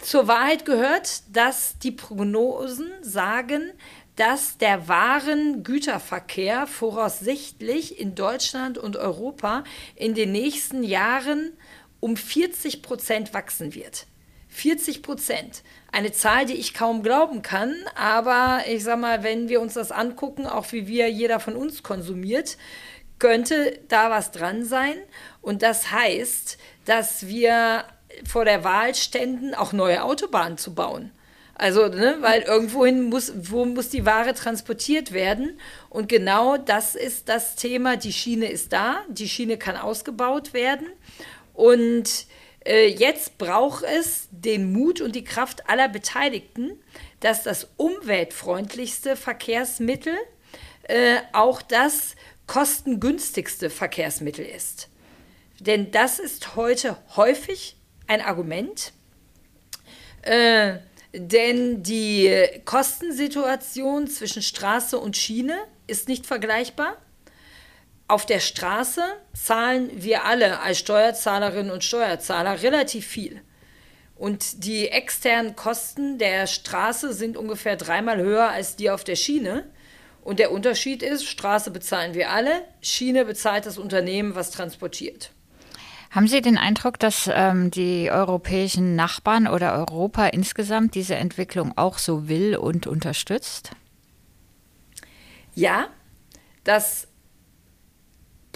Zur 0.00 0.28
Wahrheit 0.28 0.64
gehört, 0.64 1.22
dass 1.32 1.78
die 1.78 1.92
Prognosen 1.92 2.90
sagen, 3.02 3.72
dass 4.16 4.58
der 4.58 4.88
Waren-Güterverkehr 4.88 6.66
voraussichtlich 6.66 7.98
in 7.98 8.14
Deutschland 8.14 8.76
und 8.76 8.96
Europa 8.96 9.64
in 9.94 10.14
den 10.14 10.32
nächsten 10.32 10.82
Jahren 10.82 11.52
um 12.00 12.16
40 12.16 12.82
Prozent 12.82 13.34
wachsen 13.34 13.74
wird. 13.74 14.06
40 14.50 15.02
Prozent. 15.02 15.62
Eine 15.92 16.12
Zahl, 16.12 16.46
die 16.46 16.54
ich 16.54 16.74
kaum 16.74 17.02
glauben 17.02 17.42
kann, 17.42 17.74
aber 17.94 18.60
ich 18.68 18.84
sag 18.84 19.00
mal, 19.00 19.22
wenn 19.22 19.48
wir 19.48 19.60
uns 19.60 19.74
das 19.74 19.90
angucken, 19.90 20.46
auch 20.46 20.70
wie 20.72 20.86
wir 20.86 21.08
jeder 21.10 21.40
von 21.40 21.56
uns 21.56 21.82
konsumiert, 21.82 22.56
könnte 23.18 23.78
da 23.88 24.10
was 24.10 24.32
dran 24.32 24.64
sein. 24.64 24.94
Und 25.40 25.62
das 25.62 25.90
heißt, 25.90 26.58
dass 26.84 27.26
wir 27.26 27.84
vor 28.28 28.44
der 28.44 28.64
Wahl 28.64 28.94
ständen, 28.94 29.54
auch 29.54 29.72
neue 29.72 30.02
Autobahnen 30.02 30.58
zu 30.58 30.74
bauen. 30.74 31.12
Also, 31.54 31.88
ne, 31.88 32.16
weil 32.20 32.40
irgendwohin 32.42 33.10
muss, 33.10 33.32
wo 33.36 33.66
muss 33.66 33.90
die 33.90 34.06
Ware 34.06 34.32
transportiert 34.32 35.12
werden? 35.12 35.60
Und 35.90 36.08
genau 36.08 36.56
das 36.56 36.94
ist 36.94 37.28
das 37.28 37.54
Thema. 37.54 37.96
Die 37.96 38.14
Schiene 38.14 38.50
ist 38.50 38.72
da, 38.72 39.02
die 39.08 39.28
Schiene 39.28 39.58
kann 39.58 39.76
ausgebaut 39.76 40.54
werden. 40.54 40.86
Und 41.52 42.26
jetzt 42.66 43.38
braucht 43.38 43.84
es 43.84 44.28
den 44.30 44.72
Mut 44.72 45.00
und 45.00 45.14
die 45.16 45.24
Kraft 45.24 45.68
aller 45.68 45.88
Beteiligten, 45.88 46.72
dass 47.20 47.42
das 47.42 47.68
umweltfreundlichste 47.76 49.16
Verkehrsmittel 49.16 50.14
äh, 50.84 51.18
auch 51.32 51.62
das 51.62 52.16
kostengünstigste 52.46 53.70
Verkehrsmittel 53.70 54.44
ist. 54.44 54.88
Denn 55.60 55.90
das 55.92 56.18
ist 56.18 56.56
heute 56.56 56.96
häufig 57.16 57.76
ein 58.06 58.20
Argument, 58.20 58.92
äh, 60.22 60.78
denn 61.12 61.82
die 61.82 62.34
Kostensituation 62.64 64.08
zwischen 64.08 64.42
Straße 64.42 64.98
und 64.98 65.16
Schiene 65.16 65.58
ist 65.86 66.08
nicht 66.08 66.26
vergleichbar. 66.26 66.96
Auf 68.10 68.26
der 68.26 68.40
Straße 68.40 69.04
zahlen 69.34 69.88
wir 69.94 70.24
alle 70.24 70.58
als 70.58 70.80
Steuerzahlerinnen 70.80 71.70
und 71.70 71.84
Steuerzahler 71.84 72.60
relativ 72.60 73.06
viel. 73.06 73.40
Und 74.16 74.64
die 74.64 74.88
externen 74.88 75.54
Kosten 75.54 76.18
der 76.18 76.48
Straße 76.48 77.12
sind 77.12 77.36
ungefähr 77.36 77.76
dreimal 77.76 78.18
höher 78.18 78.48
als 78.48 78.74
die 78.74 78.90
auf 78.90 79.04
der 79.04 79.14
Schiene. 79.14 79.64
Und 80.24 80.40
der 80.40 80.50
Unterschied 80.50 81.04
ist, 81.04 81.24
Straße 81.24 81.70
bezahlen 81.70 82.14
wir 82.14 82.32
alle, 82.32 82.64
Schiene 82.80 83.24
bezahlt 83.24 83.64
das 83.64 83.78
Unternehmen, 83.78 84.34
was 84.34 84.50
transportiert. 84.50 85.30
Haben 86.10 86.26
Sie 86.26 86.40
den 86.40 86.58
Eindruck, 86.58 86.98
dass 86.98 87.30
ähm, 87.32 87.70
die 87.70 88.10
europäischen 88.10 88.96
Nachbarn 88.96 89.46
oder 89.46 89.74
Europa 89.74 90.26
insgesamt 90.26 90.96
diese 90.96 91.14
Entwicklung 91.14 91.78
auch 91.78 91.98
so 91.98 92.28
will 92.28 92.56
und 92.56 92.88
unterstützt? 92.88 93.70
Ja, 95.54 95.86
das 96.64 97.06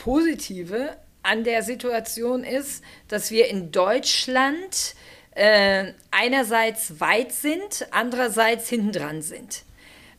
Positive 0.05 0.99
an 1.23 1.45
der 1.45 1.63
Situation 1.63 2.45
ist, 2.45 2.85
dass 3.09 3.31
wir 3.31 3.49
in 3.49 3.73
Deutschland 3.73 4.95
äh, 5.31 5.95
einerseits 6.11 7.01
weit 7.01 7.33
sind, 7.33 7.87
andererseits 7.91 8.69
hintendran 8.69 9.23
sind. 9.23 9.63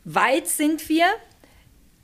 Weit 0.02 0.48
sind 0.48 0.88
wir, 0.88 1.06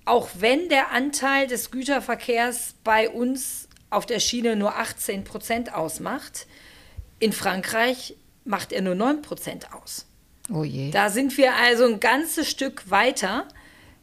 auch 0.05 0.29
wenn 0.39 0.69
der 0.69 0.93
Anteil 0.93 1.49
des 1.49 1.73
Güterverkehrs 1.73 2.77
bei 2.85 3.11
uns 3.11 3.69
auf 3.91 4.07
der 4.07 4.21
Schiene 4.21 4.55
nur 4.55 4.77
18 4.77 5.25
Prozent 5.25 5.75
ausmacht. 5.75 6.47
In 7.19 7.33
Frankreich 7.33 8.15
macht 8.45 8.71
er 8.73 8.83
nur 8.83 8.95
9 8.95 9.23
Prozent 9.23 9.75
aus. 9.75 10.07
Oh 10.55 10.63
je. 10.63 10.93
Da 10.93 11.11
sind 11.11 11.37
wir 11.37 11.57
also 11.57 11.85
ein 11.87 11.99
ganzes 11.99 12.49
Stück 12.49 12.89
weiter. 12.91 13.49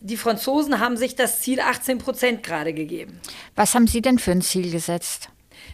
Die 0.01 0.17
Franzosen 0.17 0.79
haben 0.79 0.97
sich 0.97 1.15
das 1.15 1.41
Ziel 1.41 1.59
18 1.59 1.97
Prozent 1.97 2.43
gerade 2.43 2.73
gegeben. 2.73 3.19
Was 3.55 3.75
haben 3.75 3.87
Sie 3.87 4.01
denn 4.01 4.19
für 4.19 4.31
ein 4.31 4.41
Ziel 4.41 4.71
gesetzt? 4.71 5.29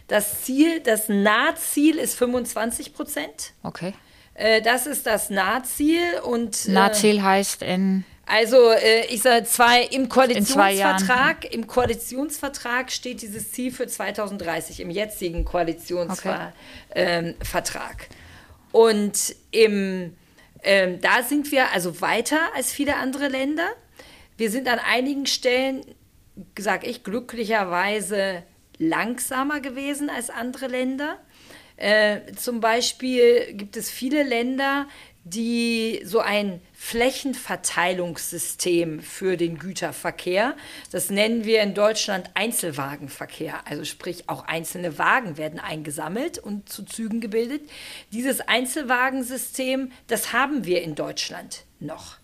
Das 0.08 0.42
Ziel, 0.42 0.80
das 0.80 1.08
Nahziel 1.08 1.96
ist 1.96 2.16
25 2.16 2.92
Prozent. 2.94 3.52
Okay. 3.62 3.92
Äh, 4.34 4.62
das 4.62 4.86
ist 4.86 5.06
das 5.06 5.30
Nahziel 5.30 6.20
und. 6.24 6.66
Äh, 6.66 6.72
Nahziel 6.72 7.22
heißt 7.22 7.62
in. 7.62 8.04
Also 8.26 8.70
äh, 8.72 9.06
ich 9.06 9.22
sage 9.22 9.44
zwei 9.44 9.84
im 9.84 10.08
Koalitionsvertrag, 10.08 11.44
im 11.52 11.68
Koalitionsvertrag 11.68 12.90
steht 12.90 13.22
dieses 13.22 13.52
Ziel 13.52 13.70
für 13.70 13.86
2030 13.86 14.80
im 14.80 14.90
jetzigen 14.90 15.44
Koalitionsvertrag. 15.44 16.52
Okay. 16.90 17.04
Ähm, 17.06 17.34
Und 18.72 19.36
im 19.52 20.16
ähm, 20.64 21.00
da 21.00 21.22
sind 21.22 21.52
wir 21.52 21.70
also 21.70 22.00
weiter 22.00 22.40
als 22.56 22.72
viele 22.72 22.96
andere 22.96 23.28
Länder. 23.28 23.68
Wir 24.36 24.50
sind 24.50 24.68
an 24.68 24.78
einigen 24.78 25.26
Stellen, 25.26 25.82
sage 26.58 26.86
ich, 26.86 27.04
glücklicherweise 27.04 28.42
langsamer 28.78 29.60
gewesen 29.60 30.10
als 30.10 30.28
andere 30.30 30.66
Länder. 30.66 31.18
Äh, 31.76 32.32
zum 32.32 32.60
Beispiel 32.60 33.54
gibt 33.54 33.76
es 33.76 33.90
viele 33.90 34.22
Länder, 34.22 34.86
die 35.24 36.00
so 36.04 36.20
ein 36.20 36.60
Flächenverteilungssystem 36.72 39.00
für 39.00 39.36
den 39.36 39.58
Güterverkehr. 39.58 40.56
Das 40.92 41.10
nennen 41.10 41.44
wir 41.44 41.62
in 41.62 41.74
Deutschland 41.74 42.30
Einzelwagenverkehr. 42.34 43.66
Also 43.66 43.84
sprich, 43.84 44.28
auch 44.28 44.44
einzelne 44.44 44.98
Wagen 44.98 45.36
werden 45.36 45.58
eingesammelt 45.58 46.38
und 46.38 46.68
zu 46.68 46.84
Zügen 46.84 47.20
gebildet. 47.20 47.62
Dieses 48.12 48.40
Einzelwagensystem, 48.40 49.90
das 50.06 50.32
haben 50.32 50.64
wir 50.64 50.82
in 50.82 50.94
Deutschland 50.94 51.64
noch. 51.80 52.18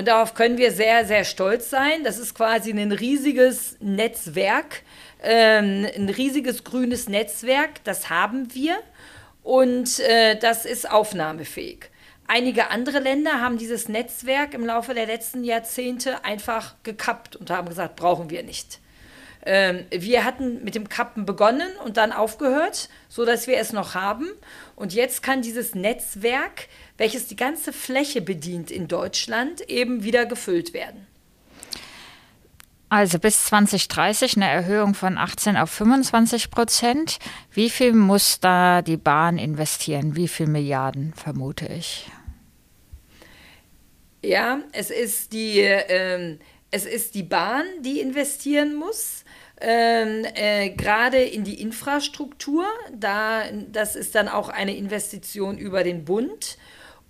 Und 0.00 0.08
darauf 0.08 0.32
können 0.32 0.56
wir 0.56 0.72
sehr, 0.72 1.04
sehr 1.04 1.24
stolz 1.24 1.68
sein. 1.68 2.04
Das 2.04 2.16
ist 2.16 2.34
quasi 2.34 2.70
ein 2.70 2.90
riesiges 2.90 3.76
Netzwerk, 3.80 4.80
ähm, 5.22 5.86
ein 5.94 6.08
riesiges 6.08 6.64
grünes 6.64 7.06
Netzwerk. 7.06 7.84
Das 7.84 8.08
haben 8.08 8.54
wir 8.54 8.78
und 9.42 10.00
äh, 10.00 10.38
das 10.38 10.64
ist 10.64 10.90
aufnahmefähig. 10.90 11.90
Einige 12.26 12.70
andere 12.70 12.98
Länder 12.98 13.42
haben 13.42 13.58
dieses 13.58 13.90
Netzwerk 13.90 14.54
im 14.54 14.64
Laufe 14.64 14.94
der 14.94 15.04
letzten 15.04 15.44
Jahrzehnte 15.44 16.24
einfach 16.24 16.76
gekappt 16.82 17.36
und 17.36 17.50
haben 17.50 17.68
gesagt, 17.68 17.96
brauchen 17.96 18.30
wir 18.30 18.42
nicht. 18.42 18.78
Ähm, 19.46 19.86
wir 19.90 20.24
hatten 20.24 20.62
mit 20.64 20.74
dem 20.74 20.88
Kappen 20.88 21.24
begonnen 21.24 21.70
und 21.84 21.96
dann 21.96 22.12
aufgehört, 22.12 22.88
sodass 23.08 23.46
wir 23.46 23.58
es 23.58 23.72
noch 23.72 23.94
haben. 23.94 24.28
Und 24.76 24.92
jetzt 24.92 25.22
kann 25.22 25.42
dieses 25.42 25.74
Netzwerk, 25.74 26.68
welches 26.98 27.26
die 27.26 27.36
ganze 27.36 27.72
Fläche 27.72 28.20
bedient 28.20 28.70
in 28.70 28.86
Deutschland, 28.88 29.62
eben 29.62 30.02
wieder 30.04 30.26
gefüllt 30.26 30.74
werden. 30.74 31.06
Also 32.90 33.20
bis 33.20 33.44
2030 33.46 34.36
eine 34.36 34.48
Erhöhung 34.48 34.94
von 34.94 35.16
18 35.16 35.56
auf 35.56 35.70
25 35.70 36.50
Prozent. 36.50 37.18
Wie 37.52 37.70
viel 37.70 37.92
muss 37.92 38.40
da 38.40 38.82
die 38.82 38.96
Bahn 38.96 39.38
investieren? 39.38 40.16
Wie 40.16 40.26
viel 40.26 40.48
Milliarden, 40.48 41.14
vermute 41.14 41.66
ich? 41.66 42.10
Ja, 44.22 44.58
es 44.72 44.90
ist 44.90 45.32
die, 45.32 45.60
ähm, 45.60 46.40
es 46.72 46.84
ist 46.84 47.14
die 47.14 47.22
Bahn, 47.22 47.64
die 47.80 48.00
investieren 48.00 48.74
muss. 48.74 49.19
Ähm, 49.60 50.24
äh, 50.34 50.70
gerade 50.70 51.22
in 51.22 51.44
die 51.44 51.60
Infrastruktur. 51.60 52.64
Da, 52.92 53.44
das 53.70 53.96
ist 53.96 54.14
dann 54.14 54.28
auch 54.28 54.48
eine 54.48 54.76
Investition 54.76 55.58
über 55.58 55.84
den 55.84 56.04
Bund. 56.04 56.58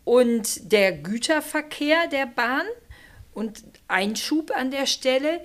Und 0.05 0.73
der 0.73 0.93
Güterverkehr 0.93 2.09
der 2.11 2.27
Bahn 2.27 2.67
und 3.33 3.63
Einschub 3.87 4.51
an 4.51 4.71
der 4.71 4.87
Stelle, 4.87 5.41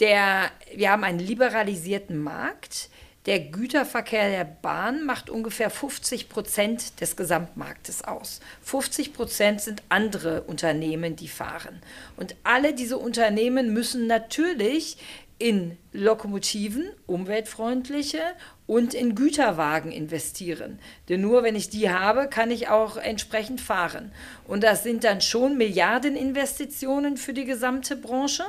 der, 0.00 0.50
wir 0.74 0.90
haben 0.90 1.04
einen 1.04 1.18
liberalisierten 1.18 2.18
Markt. 2.18 2.90
Der 3.26 3.40
Güterverkehr 3.40 4.28
der 4.28 4.44
Bahn 4.44 5.06
macht 5.06 5.30
ungefähr 5.30 5.70
50 5.70 6.28
Prozent 6.28 7.00
des 7.00 7.16
Gesamtmarktes 7.16 8.04
aus. 8.04 8.40
50 8.62 9.14
Prozent 9.14 9.62
sind 9.62 9.82
andere 9.88 10.42
Unternehmen, 10.42 11.16
die 11.16 11.28
fahren. 11.28 11.80
Und 12.18 12.36
alle 12.44 12.74
diese 12.74 12.98
Unternehmen 12.98 13.72
müssen 13.72 14.06
natürlich 14.06 14.98
in 15.38 15.76
Lokomotiven, 15.92 16.84
umweltfreundliche 17.06 18.20
und 18.66 18.94
in 18.94 19.14
Güterwagen 19.14 19.90
investieren. 19.90 20.78
Denn 21.08 21.20
nur 21.20 21.42
wenn 21.42 21.56
ich 21.56 21.68
die 21.68 21.90
habe, 21.90 22.28
kann 22.28 22.50
ich 22.50 22.68
auch 22.68 22.96
entsprechend 22.96 23.60
fahren. 23.60 24.12
Und 24.46 24.62
das 24.62 24.82
sind 24.82 25.04
dann 25.04 25.20
schon 25.20 25.56
Milliardeninvestitionen 25.56 27.16
für 27.16 27.34
die 27.34 27.44
gesamte 27.44 27.96
Branche. 27.96 28.44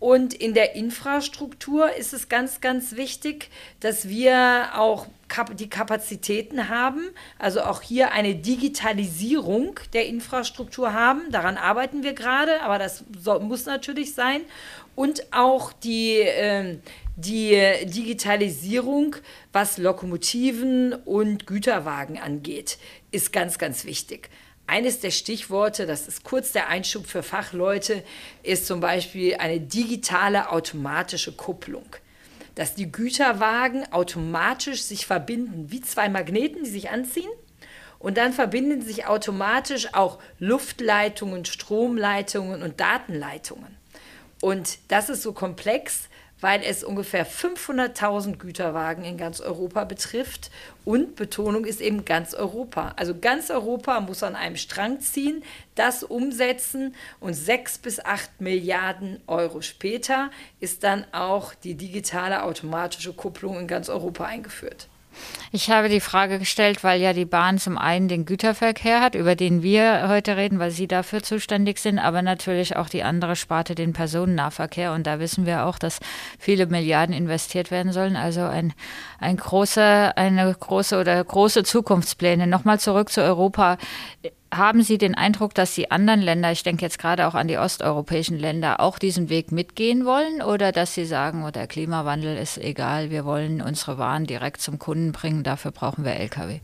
Und 0.00 0.34
in 0.34 0.52
der 0.52 0.74
Infrastruktur 0.74 1.94
ist 1.94 2.12
es 2.12 2.28
ganz, 2.28 2.60
ganz 2.60 2.96
wichtig, 2.96 3.50
dass 3.78 4.08
wir 4.08 4.70
auch 4.74 5.06
die 5.54 5.68
Kapazitäten 5.68 6.68
haben, 6.68 7.10
also 7.38 7.62
auch 7.62 7.82
hier 7.82 8.12
eine 8.12 8.34
Digitalisierung 8.34 9.78
der 9.92 10.06
Infrastruktur 10.06 10.92
haben. 10.92 11.30
Daran 11.30 11.56
arbeiten 11.56 12.02
wir 12.02 12.12
gerade, 12.12 12.62
aber 12.62 12.78
das 12.78 13.04
muss 13.40 13.66
natürlich 13.66 14.14
sein. 14.14 14.42
Und 14.94 15.32
auch 15.32 15.72
die, 15.72 16.18
äh, 16.20 16.78
die 17.16 17.58
Digitalisierung, 17.84 19.16
was 19.52 19.78
Lokomotiven 19.78 20.92
und 20.94 21.46
Güterwagen 21.46 22.18
angeht, 22.18 22.78
ist 23.10 23.32
ganz, 23.32 23.58
ganz 23.58 23.84
wichtig. 23.84 24.28
Eines 24.66 25.00
der 25.00 25.10
Stichworte, 25.10 25.86
das 25.86 26.08
ist 26.08 26.24
kurz 26.24 26.52
der 26.52 26.68
Einschub 26.68 27.06
für 27.06 27.22
Fachleute, 27.22 28.02
ist 28.42 28.66
zum 28.66 28.80
Beispiel 28.80 29.34
eine 29.36 29.60
digitale 29.60 30.50
automatische 30.50 31.32
Kupplung. 31.32 31.84
Dass 32.54 32.74
die 32.74 32.90
Güterwagen 32.90 33.90
automatisch 33.92 34.82
sich 34.82 35.06
verbinden 35.06 35.70
wie 35.70 35.80
zwei 35.80 36.08
Magneten, 36.08 36.64
die 36.64 36.70
sich 36.70 36.90
anziehen. 36.90 37.30
Und 37.98 38.18
dann 38.18 38.32
verbinden 38.32 38.82
sich 38.82 39.06
automatisch 39.06 39.94
auch 39.94 40.18
Luftleitungen, 40.38 41.44
Stromleitungen 41.44 42.62
und 42.62 42.80
Datenleitungen. 42.80 43.76
Und 44.40 44.78
das 44.88 45.08
ist 45.08 45.22
so 45.22 45.32
komplex, 45.32 46.08
weil 46.42 46.62
es 46.62 46.84
ungefähr 46.84 47.26
500.000 47.26 48.36
Güterwagen 48.36 49.04
in 49.04 49.16
ganz 49.16 49.40
Europa 49.40 49.84
betrifft. 49.84 50.50
Und 50.84 51.16
Betonung 51.16 51.64
ist 51.64 51.80
eben 51.80 52.04
ganz 52.04 52.34
Europa. 52.34 52.92
Also 52.96 53.14
ganz 53.18 53.48
Europa 53.48 54.00
muss 54.00 54.22
an 54.22 54.34
einem 54.34 54.56
Strang 54.56 55.00
ziehen, 55.00 55.42
das 55.76 56.02
umsetzen 56.02 56.94
und 57.20 57.32
sechs 57.32 57.78
bis 57.78 58.04
acht 58.04 58.40
Milliarden 58.40 59.20
Euro 59.28 59.62
später 59.62 60.30
ist 60.58 60.82
dann 60.82 61.06
auch 61.12 61.54
die 61.54 61.76
digitale 61.76 62.42
automatische 62.42 63.12
Kupplung 63.12 63.60
in 63.60 63.68
ganz 63.68 63.88
Europa 63.88 64.24
eingeführt. 64.24 64.88
Ich 65.50 65.70
habe 65.70 65.88
die 65.88 66.00
Frage 66.00 66.38
gestellt, 66.38 66.82
weil 66.84 67.00
ja 67.00 67.12
die 67.12 67.24
Bahn 67.24 67.58
zum 67.58 67.78
einen 67.78 68.08
den 68.08 68.24
Güterverkehr 68.24 69.00
hat, 69.00 69.14
über 69.14 69.34
den 69.34 69.62
wir 69.62 70.08
heute 70.08 70.36
reden, 70.36 70.58
weil 70.58 70.70
Sie 70.70 70.88
dafür 70.88 71.22
zuständig 71.22 71.78
sind, 71.78 71.98
aber 71.98 72.22
natürlich 72.22 72.76
auch 72.76 72.88
die 72.88 73.02
andere 73.02 73.36
Sparte, 73.36 73.74
den 73.74 73.92
Personennahverkehr. 73.92 74.92
Und 74.92 75.06
da 75.06 75.20
wissen 75.20 75.46
wir 75.46 75.66
auch, 75.66 75.78
dass 75.78 76.00
viele 76.38 76.66
Milliarden 76.66 77.14
investiert 77.14 77.70
werden 77.70 77.92
sollen. 77.92 78.16
Also 78.16 78.42
ein, 78.42 78.72
ein 79.18 79.36
großer, 79.36 80.16
eine 80.16 80.54
große 80.54 80.98
oder 80.98 81.22
große 81.22 81.64
Zukunftspläne. 81.64 82.46
Nochmal 82.46 82.80
zurück 82.80 83.10
zu 83.10 83.22
Europa. 83.22 83.78
Haben 84.52 84.82
Sie 84.82 84.98
den 84.98 85.14
Eindruck, 85.14 85.54
dass 85.54 85.74
die 85.74 85.90
anderen 85.90 86.20
Länder, 86.20 86.52
ich 86.52 86.62
denke 86.62 86.82
jetzt 86.82 86.98
gerade 86.98 87.26
auch 87.26 87.34
an 87.34 87.48
die 87.48 87.56
osteuropäischen 87.56 88.38
Länder, 88.38 88.80
auch 88.80 88.98
diesen 88.98 89.30
Weg 89.30 89.50
mitgehen 89.50 90.04
wollen 90.04 90.42
oder 90.42 90.72
dass 90.72 90.92
sie 90.92 91.06
sagen, 91.06 91.42
oh, 91.46 91.50
der 91.50 91.66
Klimawandel 91.66 92.36
ist 92.36 92.58
egal, 92.58 93.08
wir 93.08 93.24
wollen 93.24 93.62
unsere 93.62 93.96
Waren 93.96 94.26
direkt 94.26 94.60
zum 94.60 94.78
Kunden 94.78 95.12
bringen, 95.12 95.42
dafür 95.42 95.70
brauchen 95.70 96.04
wir 96.04 96.16
Lkw? 96.16 96.60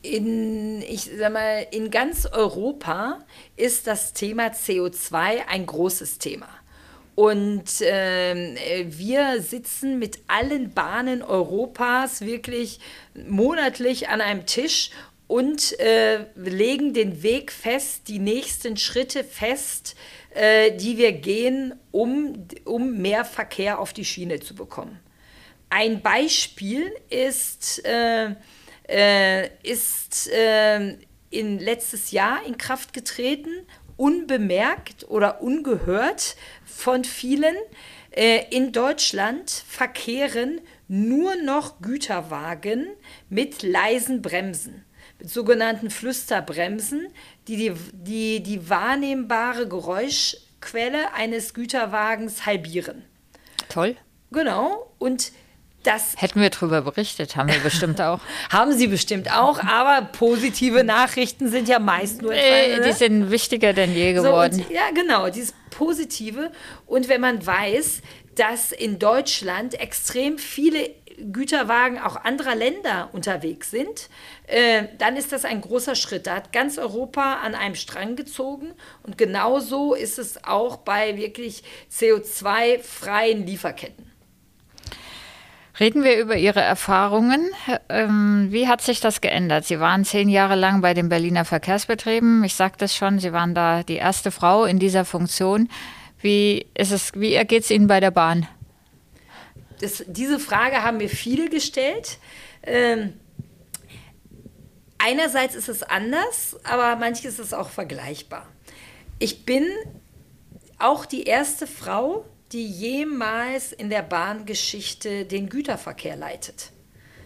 In, 0.00 0.80
ich 0.80 1.10
sag 1.18 1.34
mal, 1.34 1.66
in 1.70 1.90
ganz 1.90 2.24
Europa 2.24 3.18
ist 3.56 3.86
das 3.86 4.14
Thema 4.14 4.46
CO2 4.46 5.46
ein 5.46 5.66
großes 5.66 6.16
Thema. 6.16 6.48
Und 7.16 7.82
äh, 7.82 8.86
wir 8.88 9.42
sitzen 9.42 9.98
mit 9.98 10.20
allen 10.26 10.72
Bahnen 10.72 11.22
Europas 11.22 12.22
wirklich 12.22 12.80
monatlich 13.28 14.08
an 14.08 14.22
einem 14.22 14.46
Tisch 14.46 14.90
und 15.30 15.78
äh, 15.78 16.26
legen 16.34 16.92
den 16.92 17.22
Weg 17.22 17.52
fest, 17.52 18.08
die 18.08 18.18
nächsten 18.18 18.76
Schritte 18.76 19.22
fest, 19.22 19.94
äh, 20.34 20.72
die 20.72 20.98
wir 20.98 21.12
gehen, 21.12 21.72
um, 21.92 22.48
um 22.64 22.98
mehr 22.98 23.24
Verkehr 23.24 23.78
auf 23.78 23.92
die 23.92 24.04
Schiene 24.04 24.40
zu 24.40 24.56
bekommen. 24.56 24.98
Ein 25.68 26.02
Beispiel 26.02 26.92
ist, 27.10 27.80
äh, 27.86 28.34
äh 28.88 29.50
ist 29.62 30.28
äh, 30.32 30.96
in 31.30 31.60
letztes 31.60 32.10
Jahr 32.10 32.44
in 32.44 32.58
Kraft 32.58 32.92
getreten, 32.92 33.50
unbemerkt 33.96 35.08
oder 35.08 35.42
ungehört 35.42 36.34
von 36.64 37.04
vielen. 37.04 37.54
Äh, 38.10 38.46
in 38.50 38.72
Deutschland 38.72 39.48
verkehren 39.48 40.60
nur 40.88 41.36
noch 41.36 41.80
Güterwagen 41.80 42.88
mit 43.28 43.62
leisen 43.62 44.22
Bremsen 44.22 44.84
sogenannten 45.24 45.90
Flüsterbremsen, 45.90 47.08
die 47.48 47.56
die, 47.56 47.72
die, 47.92 48.42
die 48.42 48.68
wahrnehmbare 48.70 49.68
Geräuschquelle 49.68 51.12
eines 51.14 51.54
Güterwagens 51.54 52.46
halbieren. 52.46 53.04
Toll. 53.68 53.96
Genau. 54.30 54.92
Und 54.98 55.32
das 55.82 56.14
Hätten 56.16 56.40
wir 56.40 56.50
darüber 56.50 56.82
berichtet, 56.82 57.36
haben 57.36 57.48
wir 57.48 57.60
bestimmt 57.60 58.00
auch. 58.02 58.20
haben 58.50 58.72
Sie 58.72 58.86
bestimmt 58.86 59.32
auch, 59.32 59.60
aber 59.60 60.06
positive 60.06 60.84
Nachrichten 60.84 61.48
sind 61.48 61.68
ja 61.68 61.78
meist 61.78 62.20
nur. 62.20 62.34
Äh, 62.34 62.72
etwa, 62.72 62.80
ne? 62.80 62.86
Die 62.88 62.92
sind 62.92 63.30
wichtiger 63.30 63.72
denn 63.72 63.94
je 63.94 64.12
geworden. 64.12 64.58
So, 64.58 64.62
und, 64.62 64.70
ja, 64.70 64.90
genau, 64.94 65.30
dieses 65.30 65.54
Positive. 65.70 66.50
Und 66.86 67.08
wenn 67.08 67.22
man 67.22 67.44
weiß, 67.46 68.02
dass 68.34 68.72
in 68.72 68.98
Deutschland 68.98 69.80
extrem 69.80 70.38
viele 70.38 70.90
Güterwagen 71.32 71.98
auch 71.98 72.16
anderer 72.16 72.54
Länder 72.54 73.10
unterwegs 73.12 73.70
sind, 73.70 74.08
äh, 74.50 74.88
dann 74.98 75.16
ist 75.16 75.32
das 75.32 75.44
ein 75.44 75.60
großer 75.60 75.94
Schritt. 75.94 76.26
Da 76.26 76.36
hat 76.36 76.52
ganz 76.52 76.76
Europa 76.76 77.34
an 77.34 77.54
einem 77.54 77.76
Strang 77.76 78.16
gezogen 78.16 78.72
und 79.04 79.16
genauso 79.16 79.94
ist 79.94 80.18
es 80.18 80.44
auch 80.44 80.78
bei 80.78 81.16
wirklich 81.16 81.62
CO2-freien 81.92 83.46
Lieferketten. 83.46 84.10
Reden 85.78 86.04
wir 86.04 86.18
über 86.18 86.36
Ihre 86.36 86.60
Erfahrungen. 86.60 87.48
Ähm, 87.88 88.48
wie 88.50 88.68
hat 88.68 88.82
sich 88.82 89.00
das 89.00 89.22
geändert? 89.22 89.64
Sie 89.64 89.80
waren 89.80 90.04
zehn 90.04 90.28
Jahre 90.28 90.54
lang 90.54 90.82
bei 90.82 90.92
den 90.92 91.08
Berliner 91.08 91.46
Verkehrsbetrieben. 91.46 92.44
Ich 92.44 92.54
sagte 92.54 92.84
es 92.84 92.94
schon, 92.94 93.18
Sie 93.18 93.32
waren 93.32 93.54
da 93.54 93.82
die 93.82 93.96
erste 93.96 94.30
Frau 94.30 94.64
in 94.64 94.78
dieser 94.78 95.06
Funktion. 95.06 95.70
Wie, 96.20 96.66
ist 96.74 96.90
es, 96.90 97.12
wie 97.14 97.32
ergeht 97.32 97.62
es 97.62 97.70
Ihnen 97.70 97.86
bei 97.86 98.00
der 98.00 98.10
Bahn? 98.10 98.46
Das, 99.80 100.04
diese 100.06 100.38
Frage 100.38 100.82
haben 100.82 100.98
mir 100.98 101.08
viele 101.08 101.48
gestellt. 101.48 102.18
Ähm, 102.62 103.14
einerseits 105.04 105.54
ist 105.54 105.68
es 105.68 105.82
anders, 105.82 106.56
aber 106.64 106.96
manches 106.96 107.38
ist 107.38 107.54
auch 107.54 107.70
vergleichbar. 107.70 108.46
Ich 109.18 109.44
bin 109.44 109.66
auch 110.78 111.04
die 111.04 111.24
erste 111.24 111.66
Frau, 111.66 112.24
die 112.52 112.66
jemals 112.66 113.72
in 113.72 113.90
der 113.90 114.02
Bahngeschichte 114.02 115.24
den 115.24 115.48
Güterverkehr 115.48 116.16
leitet. 116.16 116.70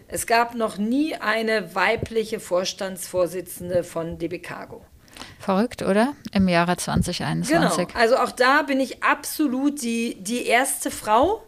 Es 0.08 0.26
gab 0.26 0.54
noch 0.54 0.76
nie 0.76 1.14
eine 1.16 1.74
weibliche 1.74 2.40
Vorstandsvorsitzende 2.40 3.84
von 3.84 4.18
DB 4.18 4.38
Cargo. 4.38 4.84
Verrückt, 5.38 5.82
oder? 5.82 6.14
Im 6.32 6.48
Jahre 6.48 6.76
2021. 6.76 7.88
Genau, 7.88 7.98
also 7.98 8.16
auch 8.16 8.32
da 8.32 8.62
bin 8.62 8.80
ich 8.80 9.02
absolut 9.02 9.82
die, 9.82 10.16
die 10.20 10.46
erste 10.46 10.90
Frau. 10.90 11.42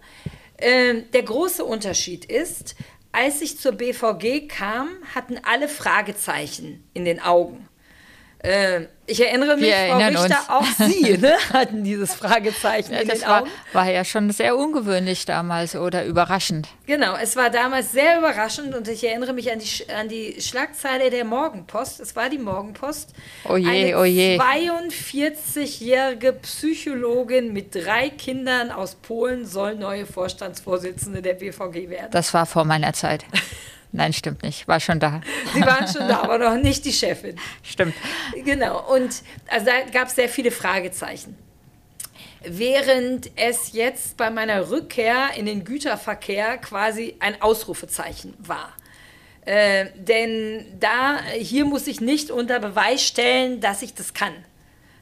Ähm, 0.58 1.04
der 1.12 1.22
große 1.22 1.64
Unterschied 1.64 2.24
ist, 2.24 2.76
als 3.16 3.40
ich 3.40 3.58
zur 3.58 3.72
BVG 3.72 4.46
kam, 4.46 4.90
hatten 5.14 5.38
alle 5.42 5.70
Fragezeichen 5.70 6.86
in 6.92 7.06
den 7.06 7.18
Augen. 7.18 7.66
Äh, 8.46 8.86
ich 9.08 9.24
erinnere 9.24 9.56
mich, 9.56 9.72
Frau 9.72 9.96
Richter, 9.98 10.22
uns. 10.22 10.48
auch 10.48 10.64
Sie 10.86 11.18
ne, 11.20 11.34
hatten 11.52 11.82
dieses 11.84 12.14
Fragezeichen 12.14 12.92
ja, 12.92 13.00
in 13.00 13.08
das 13.08 13.20
den 13.20 13.28
war, 13.28 13.42
Augen. 13.42 13.50
war 13.72 13.90
ja 13.90 14.04
schon 14.04 14.30
sehr 14.30 14.56
ungewöhnlich 14.56 15.26
damals 15.26 15.74
oder 15.74 16.04
überraschend. 16.04 16.68
Genau, 16.86 17.16
es 17.20 17.34
war 17.36 17.50
damals 17.50 17.92
sehr 17.92 18.18
überraschend 18.18 18.74
und 18.74 18.86
ich 18.88 19.04
erinnere 19.04 19.32
mich 19.32 19.52
an 19.52 19.58
die, 19.58 19.90
an 19.92 20.08
die 20.08 20.40
Schlagzeile 20.40 21.10
der 21.10 21.24
Morgenpost. 21.24 22.00
Es 22.00 22.14
war 22.14 22.28
die 22.28 22.38
Morgenpost. 22.38 23.14
Oh 23.48 23.56
je, 23.56 23.94
Eine 23.94 23.98
oh 23.98 24.04
je. 24.04 24.38
42-jährige 24.38 26.32
Psychologin 26.32 27.52
mit 27.52 27.74
drei 27.74 28.10
Kindern 28.10 28.70
aus 28.70 28.94
Polen 28.94 29.44
soll 29.46 29.74
neue 29.74 30.06
Vorstandsvorsitzende 30.06 31.22
der 31.22 31.34
BVG 31.34 31.90
werden. 31.90 32.10
Das 32.10 32.32
war 32.34 32.46
vor 32.46 32.64
meiner 32.64 32.92
Zeit. 32.92 33.24
Nein, 33.96 34.12
stimmt 34.12 34.42
nicht. 34.42 34.68
War 34.68 34.78
schon 34.78 35.00
da. 35.00 35.22
Sie 35.54 35.62
waren 35.62 35.88
schon 35.88 36.06
da, 36.06 36.22
aber 36.22 36.36
noch 36.36 36.62
nicht 36.62 36.84
die 36.84 36.92
Chefin. 36.92 37.36
Stimmt. 37.62 37.94
Genau. 38.44 38.92
Und 38.92 39.22
also 39.48 39.66
da 39.66 39.90
gab 39.90 40.08
es 40.08 40.16
sehr 40.16 40.28
viele 40.28 40.50
Fragezeichen. 40.50 41.34
Während 42.44 43.30
es 43.36 43.72
jetzt 43.72 44.18
bei 44.18 44.30
meiner 44.30 44.70
Rückkehr 44.70 45.30
in 45.36 45.46
den 45.46 45.64
Güterverkehr 45.64 46.58
quasi 46.58 47.16
ein 47.20 47.40
Ausrufezeichen 47.40 48.34
war. 48.38 48.74
Äh, 49.46 49.86
denn 49.96 50.66
da, 50.78 51.22
hier 51.38 51.64
muss 51.64 51.86
ich 51.86 52.02
nicht 52.02 52.30
unter 52.30 52.60
Beweis 52.60 53.02
stellen, 53.02 53.60
dass 53.62 53.80
ich 53.80 53.94
das 53.94 54.12
kann. 54.12 54.34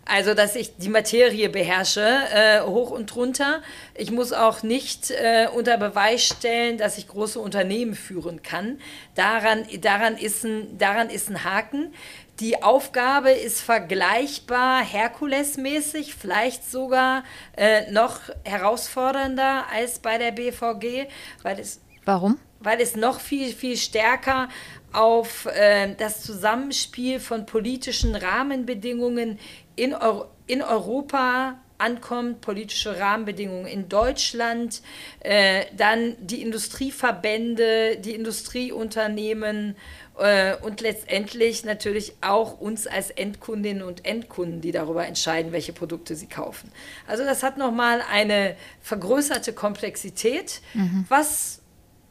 Also, 0.06 0.34
dass 0.34 0.54
ich 0.54 0.76
die 0.76 0.88
Materie 0.88 1.48
beherrsche, 1.48 2.02
äh, 2.02 2.60
hoch 2.60 2.90
und 2.90 3.14
runter. 3.16 3.62
Ich 3.94 4.10
muss 4.10 4.32
auch 4.32 4.62
nicht 4.62 5.10
äh, 5.10 5.48
unter 5.54 5.78
Beweis 5.78 6.24
stellen, 6.24 6.76
dass 6.78 6.98
ich 6.98 7.08
große 7.08 7.40
Unternehmen 7.40 7.94
führen 7.94 8.42
kann. 8.42 8.78
Daran, 9.14 9.64
daran, 9.80 10.16
ist 10.16 10.44
ein, 10.44 10.76
daran 10.78 11.08
ist 11.08 11.30
ein 11.30 11.44
Haken. 11.44 11.94
Die 12.40 12.62
Aufgabe 12.62 13.30
ist 13.30 13.60
vergleichbar 13.60 14.84
Herkulesmäßig, 14.84 16.16
vielleicht 16.16 16.68
sogar 16.68 17.22
äh, 17.56 17.90
noch 17.92 18.18
herausfordernder 18.44 19.66
als 19.72 20.00
bei 20.00 20.18
der 20.18 20.32
BVG, 20.32 21.08
weil 21.42 21.60
es 21.60 21.80
Warum? 22.04 22.38
Weil 22.60 22.80
es 22.80 22.96
noch 22.96 23.20
viel, 23.20 23.52
viel 23.52 23.76
stärker 23.76 24.48
auf 24.92 25.46
äh, 25.46 25.94
das 25.96 26.22
Zusammenspiel 26.22 27.20
von 27.20 27.46
politischen 27.46 28.14
Rahmenbedingungen 28.14 29.38
in, 29.76 29.94
Euro 29.94 30.26
in 30.46 30.62
Europa 30.62 31.58
ankommt, 31.78 32.40
politische 32.40 32.98
Rahmenbedingungen 32.98 33.66
in 33.66 33.88
Deutschland, 33.88 34.80
äh, 35.20 35.64
dann 35.76 36.16
die 36.20 36.40
Industrieverbände, 36.42 37.96
die 37.98 38.14
Industrieunternehmen 38.14 39.76
äh, 40.18 40.56
und 40.56 40.80
letztendlich 40.80 41.64
natürlich 41.64 42.14
auch 42.20 42.60
uns 42.60 42.87
als 42.87 43.10
Endkundinnen 43.10 43.82
und 43.82 44.04
Endkunden, 44.06 44.60
die 44.60 44.72
darüber 44.72 45.06
entscheiden, 45.06 45.52
welche 45.52 45.72
Produkte 45.72 46.14
sie 46.14 46.28
kaufen. 46.28 46.70
Also 47.06 47.24
das 47.24 47.42
hat 47.42 47.58
nochmal 47.58 48.02
eine 48.10 48.56
vergrößerte 48.80 49.52
Komplexität, 49.52 50.60
mhm. 50.74 51.04
was, 51.08 51.60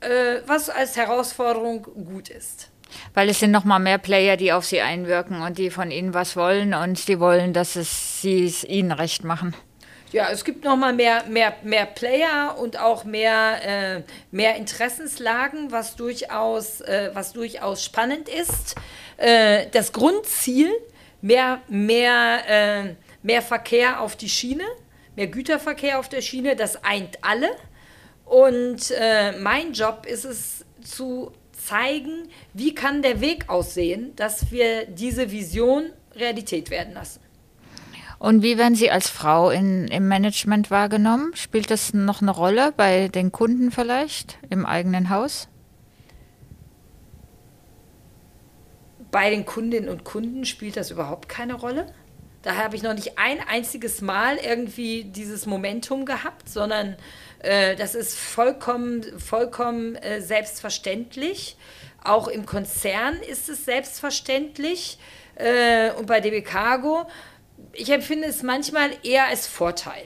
äh, 0.02 0.42
was 0.46 0.70
als 0.70 0.98
Herausforderung 0.98 1.84
gut 1.84 2.30
ist. 2.30 2.70
Weil 3.14 3.30
es 3.30 3.40
sind 3.40 3.52
noch 3.52 3.64
mal 3.64 3.80
mehr 3.80 3.98
Player, 3.98 4.38
die 4.38 4.52
auf 4.52 4.66
sie 4.66 4.82
einwirken 4.82 5.42
und 5.42 5.58
die 5.58 5.70
von 5.70 5.92
ihnen 5.92 6.14
was 6.14 6.36
wollen 6.36 6.74
und 6.74 7.08
die 7.08 7.20
wollen, 7.20 7.54
dass 7.54 7.76
es 7.76 8.22
sie 8.22 8.46
es 8.46 8.64
ihnen 8.64 8.92
recht 8.92 9.24
machen. 9.24 9.56
Ja, 10.14 10.30
es 10.30 10.46
gibt 10.46 10.64
noch 10.64 10.76
mal 10.76 10.94
mehr, 10.94 11.24
mehr, 11.28 11.56
mehr 11.64 11.88
Player 11.88 12.56
und 12.60 12.80
auch 12.80 13.04
mehr, 13.04 13.96
äh, 13.98 14.04
mehr 14.30 14.58
Interessenslagen, 14.58 15.72
was 15.72 15.96
durchaus, 15.96 16.82
äh, 16.82 17.10
was 17.16 17.34
durchaus 17.34 17.84
spannend 17.84 18.30
ist. 18.30 18.76
Äh, 19.18 19.66
das 19.72 19.92
Grundziel, 19.92 20.70
mehr, 21.22 21.62
mehr, 21.68 22.42
äh, 22.48 22.96
mehr 23.24 23.42
Verkehr 23.42 24.02
auf 24.02 24.16
die 24.16 24.30
Schiene, 24.30 24.66
mehr 25.16 25.26
Güterverkehr 25.26 25.98
auf 25.98 26.10
der 26.10 26.22
Schiene, 26.22 26.56
das 26.56 26.84
eint 26.84 27.18
alle. 27.24 27.50
Und 28.24 28.92
äh, 28.92 29.32
mein 29.40 29.74
Job 29.74 30.06
ist 30.06 30.26
es 30.26 30.64
zu 30.84 31.32
zeigen, 31.66 32.28
wie 32.54 32.76
kann 32.76 33.02
der 33.02 33.22
Weg 33.22 33.50
aussehen, 33.50 34.16
dass 34.16 34.52
wir 34.52 34.86
diese 34.86 35.32
Vision 35.32 35.92
Realität 36.16 36.70
werden 36.70 36.94
lassen. 36.94 37.22
Und 38.20 38.42
wie 38.42 38.58
werden 38.58 38.76
Sie 38.76 38.90
als 38.90 39.10
Frau 39.10 39.50
in, 39.50 39.88
im 39.90 40.08
Management 40.08 40.72
wahrgenommen? 40.72 41.34
Spielt 41.36 41.70
das 41.70 41.94
noch 41.94 42.22
eine 42.22 42.32
Rolle 42.32 42.74
bei 42.76 43.10
den 43.10 43.32
Kunden 43.32 43.70
vielleicht 43.72 44.38
im 44.50 44.66
eigenen 44.66 45.10
Haus? 45.10 45.50
Bei 49.12 49.30
den 49.30 49.46
Kundinnen 49.46 49.90
und 49.90 50.06
Kunden 50.06 50.46
spielt 50.46 50.78
das 50.78 50.90
überhaupt 50.90 51.28
keine 51.28 51.56
Rolle. 51.56 51.88
Da 52.44 52.58
habe 52.58 52.76
ich 52.76 52.84
noch 52.84 52.94
nicht 52.94 53.18
ein 53.18 53.40
einziges 53.40 54.02
Mal 54.02 54.36
irgendwie 54.36 55.06
dieses 55.06 55.46
Momentum 55.46 56.06
gehabt, 56.06 56.50
sondern 56.50 56.98
äh, 57.40 57.76
das 57.78 57.96
ist 57.96 58.18
vollkommen, 58.18 59.18
vollkommen 59.18 59.96
äh, 59.96 60.22
selbstverständlich. 60.22 61.56
Auch 62.04 62.28
im 62.28 62.46
Konzern 62.46 63.16
ist 63.16 63.48
es 63.48 63.64
selbstverständlich. 63.64 64.98
Äh, 65.36 65.92
und 65.92 66.06
bei 66.06 66.20
DB 66.20 66.42
Cargo, 66.42 67.08
ich 67.72 67.90
empfinde 67.90 68.28
es 68.28 68.44
manchmal 68.44 68.92
eher 69.04 69.28
als 69.28 69.48
Vorteil. 69.48 70.04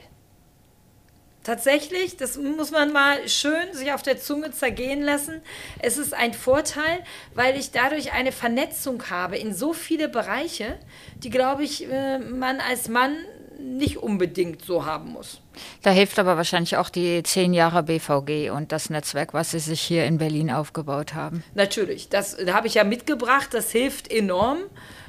Tatsächlich, 1.47 2.17
das 2.17 2.35
muss 2.35 2.71
man 2.71 2.91
mal 2.91 3.25
schön 3.29 3.71
sich 3.71 3.93
auf 3.93 4.01
der 4.01 4.19
Zunge 4.19 4.51
zergehen 4.51 5.01
lassen. 5.01 5.39
Es 5.79 5.97
ist 5.97 6.13
ein 6.13 6.33
Vorteil, 6.33 6.99
weil 7.35 7.57
ich 7.57 7.71
dadurch 7.71 8.11
eine 8.11 8.33
Vernetzung 8.33 9.09
habe 9.09 9.37
in 9.37 9.53
so 9.53 9.71
viele 9.71 10.09
Bereiche, 10.09 10.77
die, 11.23 11.29
glaube 11.29 11.63
ich, 11.63 11.87
man 11.87 12.59
als 12.59 12.89
Mann 12.89 13.15
nicht 13.61 13.95
unbedingt 13.95 14.65
so 14.65 14.85
haben 14.85 15.13
muss. 15.13 15.39
Da 15.83 15.91
hilft 15.91 16.19
aber 16.19 16.35
wahrscheinlich 16.35 16.75
auch 16.75 16.89
die 16.89 17.23
zehn 17.23 17.53
Jahre 17.53 17.81
BVG 17.81 18.49
und 18.51 18.73
das 18.73 18.89
Netzwerk, 18.89 19.33
was 19.33 19.51
Sie 19.51 19.59
sich 19.59 19.79
hier 19.79 20.03
in 20.03 20.17
Berlin 20.17 20.51
aufgebaut 20.51 21.13
haben. 21.13 21.45
Natürlich, 21.55 22.09
das 22.09 22.35
habe 22.51 22.67
ich 22.67 22.73
ja 22.73 22.83
mitgebracht, 22.83 23.53
das 23.53 23.71
hilft 23.71 24.11
enorm 24.11 24.59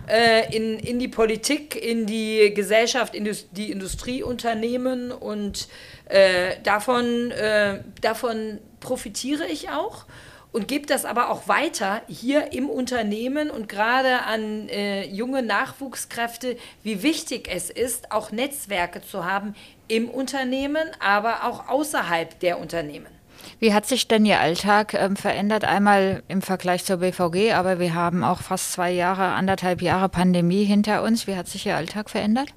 äh, 0.09 0.55
in, 0.55 0.79
in 0.79 0.99
die 0.99 1.09
Politik, 1.09 1.77
in 1.77 2.07
die 2.07 2.53
Gesellschaft, 2.55 3.15
in 3.15 3.29
die 3.53 3.71
Industrieunternehmen 3.71 5.13
und 5.13 5.69
äh, 6.07 6.57
davon, 6.63 7.31
äh, 7.31 7.83
davon 8.01 8.59
profitiere 8.81 9.47
ich 9.47 9.71
auch 9.71 10.07
und 10.53 10.69
gebe 10.69 10.87
das 10.87 11.05
aber 11.05 11.31
auch 11.31 11.47
weiter 11.47 12.03
hier 12.09 12.53
im 12.53 12.71
Unternehmen 12.71 13.51
und 13.51 13.69
gerade 13.69 14.23
an 14.23 14.69
äh, 14.69 15.07
junge 15.07 15.43
Nachwuchskräfte, 15.43 16.57
wie 16.83 17.03
wichtig 17.03 17.49
es 17.53 17.71
ist, 17.71 18.11
auch 18.11 18.33
Netzwerke 18.33 19.03
zu 19.03 19.25
haben 19.25 19.55
im 19.89 20.09
Unternehmen, 20.09 20.89
aber 21.01 21.45
auch 21.45 21.69
außerhalb 21.69 22.39
der 22.41 22.59
Unternehmen. 22.59 23.18
Wie 23.61 23.75
hat 23.75 23.87
sich 23.87 24.09
denn 24.09 24.25
Ihr 24.25 24.41
Alltag 24.41 24.95
ähm, 24.95 25.17
verändert? 25.17 25.65
Einmal 25.65 26.23
im 26.29 26.43
Vergleich 26.43 26.85
zur 26.85 26.99
BVG, 26.99 27.53
aber 27.53 27.79
wir 27.79 27.95
haben 27.95 28.23
auch 28.23 28.41
fast 28.41 28.73
zwei 28.73 28.91
Jahre, 28.91 29.25
anderthalb 29.33 29.83
Jahre 29.83 30.09
Pandemie 30.09 30.65
hinter 30.65 31.03
uns. 31.03 31.27
Wie 31.27 31.37
hat 31.37 31.49
sich 31.49 31.67
Ihr 31.67 31.77
Alltag 31.77 32.11
verändert? 32.11 32.49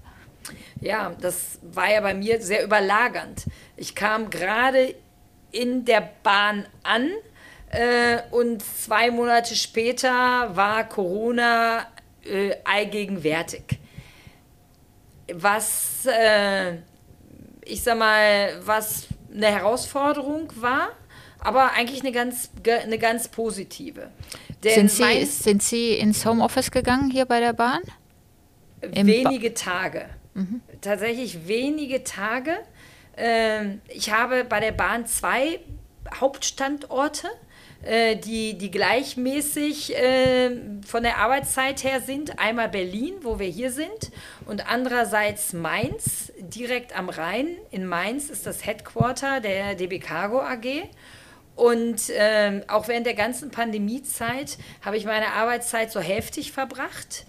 Ja, 0.80 1.12
das 1.22 1.60
war 1.62 1.92
ja 1.92 2.02
bei 2.02 2.14
mir 2.14 2.42
sehr 2.42 2.64
überlagernd. 2.64 3.46
Ich 3.78 3.96
kam 3.96 4.30
gerade 4.30 4.96
in 5.52 5.86
der 5.86 6.10
Bahn 6.24 6.66
an 6.84 7.10
äh, 7.70 8.20
und 8.32 8.64
zwei 8.64 9.12
Monate 9.12 9.56
später 9.56 10.56
war 10.56 10.84
Corona 10.88 11.88
äh, 12.24 12.56
allgegenwärtig. 12.64 13.80
Was, 15.34 16.06
äh, 16.06 16.78
ich 17.64 17.84
sag 17.84 17.98
mal, 17.98 18.60
was 18.66 19.08
eine 19.34 19.48
Herausforderung 19.48 20.52
war, 20.56 20.90
aber 21.40 21.72
eigentlich 21.74 22.02
eine 22.02 22.12
ganz, 22.12 22.50
eine 22.66 22.98
ganz 22.98 23.28
positive. 23.28 24.10
Sind 24.64 24.92
Sie, 24.92 25.26
sind 25.26 25.64
Sie 25.64 25.94
ins 25.94 26.26
Homeoffice 26.26 26.72
gegangen 26.72 27.10
hier 27.10 27.26
bei 27.26 27.40
der 27.40 27.54
Bahn? 27.54 27.82
wenige 28.82 29.50
ba 29.50 29.56
Tage. 29.56 30.06
Mhm. 30.34 30.62
Tatsächlich 30.82 31.48
wenige 31.48 32.04
Tage. 32.04 32.58
Ähm, 33.18 33.82
ich 33.88 34.12
habe 34.12 34.44
bei 34.44 34.60
der 34.60 34.72
Bahn 34.72 35.06
zwei 35.06 35.60
Hauptstandorte. 36.20 37.28
Äh, 37.84 38.16
die, 38.18 38.58
die 38.60 38.70
gleichmäßig 38.70 39.98
äh, 39.98 40.52
von 40.86 41.02
der 41.02 41.18
Arbeitszeit 41.18 41.84
her 41.84 42.00
sind. 42.00 42.38
Einmal 42.38 42.70
Berlin, 42.70 43.16
wo 43.22 43.40
wir 43.40 43.48
hier 43.48 43.72
sind, 43.72 44.12
und 44.46 44.70
andererseits 44.70 45.54
Mainz, 45.54 46.32
direkt 46.40 46.96
am 46.96 47.10
Rhein. 47.10 47.48
In 47.72 47.88
Mainz 47.88 48.30
ist 48.30 48.46
das 48.46 48.66
Headquarter 48.66 49.42
der 49.42 49.74
DB 49.74 49.98
Cargo 49.98 50.42
AG. 50.42 50.90
Und 51.56 52.10
äh, 52.12 52.62
auch 52.68 52.88
während 52.88 53.08
der 53.08 53.16
ganzen 53.16 53.50
Pandemiezeit 53.50 54.58
habe 54.82 54.98
ich 54.98 55.06
meine 55.06 55.34
Arbeitszeit 55.34 55.92
so 55.92 56.00
heftig 56.00 56.52
verbracht. 56.52 57.26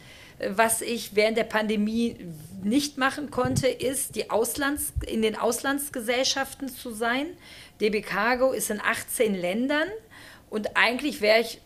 Was 0.51 0.83
ich 0.83 1.15
während 1.15 1.39
der 1.39 1.45
Pandemie 1.45 2.17
nicht 2.63 2.99
machen 2.99 3.31
konnte, 3.31 3.69
ist, 3.69 4.17
die 4.17 4.31
Auslands, 4.31 4.93
in 5.07 5.23
den 5.23 5.37
Auslandsgesellschaften 5.37 6.69
zu 6.69 6.93
sein. 6.93 7.27
DB 7.81 8.03
Cargo 8.03 8.53
ist 8.53 8.71
in 8.71 8.81
18 8.81 9.35
Ländern 9.35 9.89
und 10.53 10.77
eigentlich 10.77 11.23
wäre 11.23 11.41
ich 11.41 11.61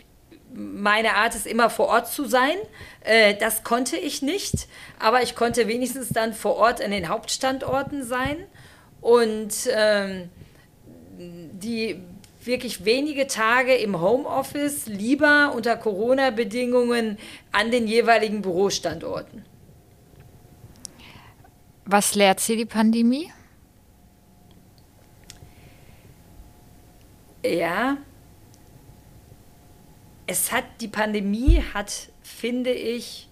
meine 0.55 1.17
Art 1.17 1.35
ist 1.35 1.47
immer 1.47 1.69
vor 1.71 1.89
Ort 1.89 2.09
zu 2.09 2.25
sein. 2.25 2.57
Äh, 3.01 3.35
das 3.35 3.65
konnte 3.65 3.97
ich 3.97 4.23
nicht, 4.23 4.69
aber 4.99 5.23
ich 5.23 5.35
konnte 5.35 5.67
wenigstens 5.67 6.09
dann 6.11 6.33
vor 6.33 6.57
Ort 6.57 6.81
an 6.81 6.93
den 6.93 7.09
Hauptstandorten 7.09 8.05
sein 8.05 8.39
und 9.01 9.53
ähm, 9.71 10.31
die 11.19 12.01
wirklich 12.45 12.85
wenige 12.85 13.27
Tage 13.27 13.75
im 13.75 14.01
Homeoffice, 14.01 14.87
lieber 14.87 15.53
unter 15.55 15.77
Corona-Bedingungen 15.77 17.19
an 17.51 17.73
den 17.73 17.89
jeweiligen 17.89 18.41
Bürostandorten. 18.41 19.45
Was 21.85 22.15
lehrt 22.15 22.39
Sie 22.39 22.57
die 22.57 22.67
Pandemie? 22.67 23.33
Ja, 27.45 27.99
es 30.27 30.53
hat, 30.53 30.65
die 30.81 30.89
Pandemie 30.89 31.63
hat, 31.75 32.09
finde 32.23 32.73
ich, 32.73 33.29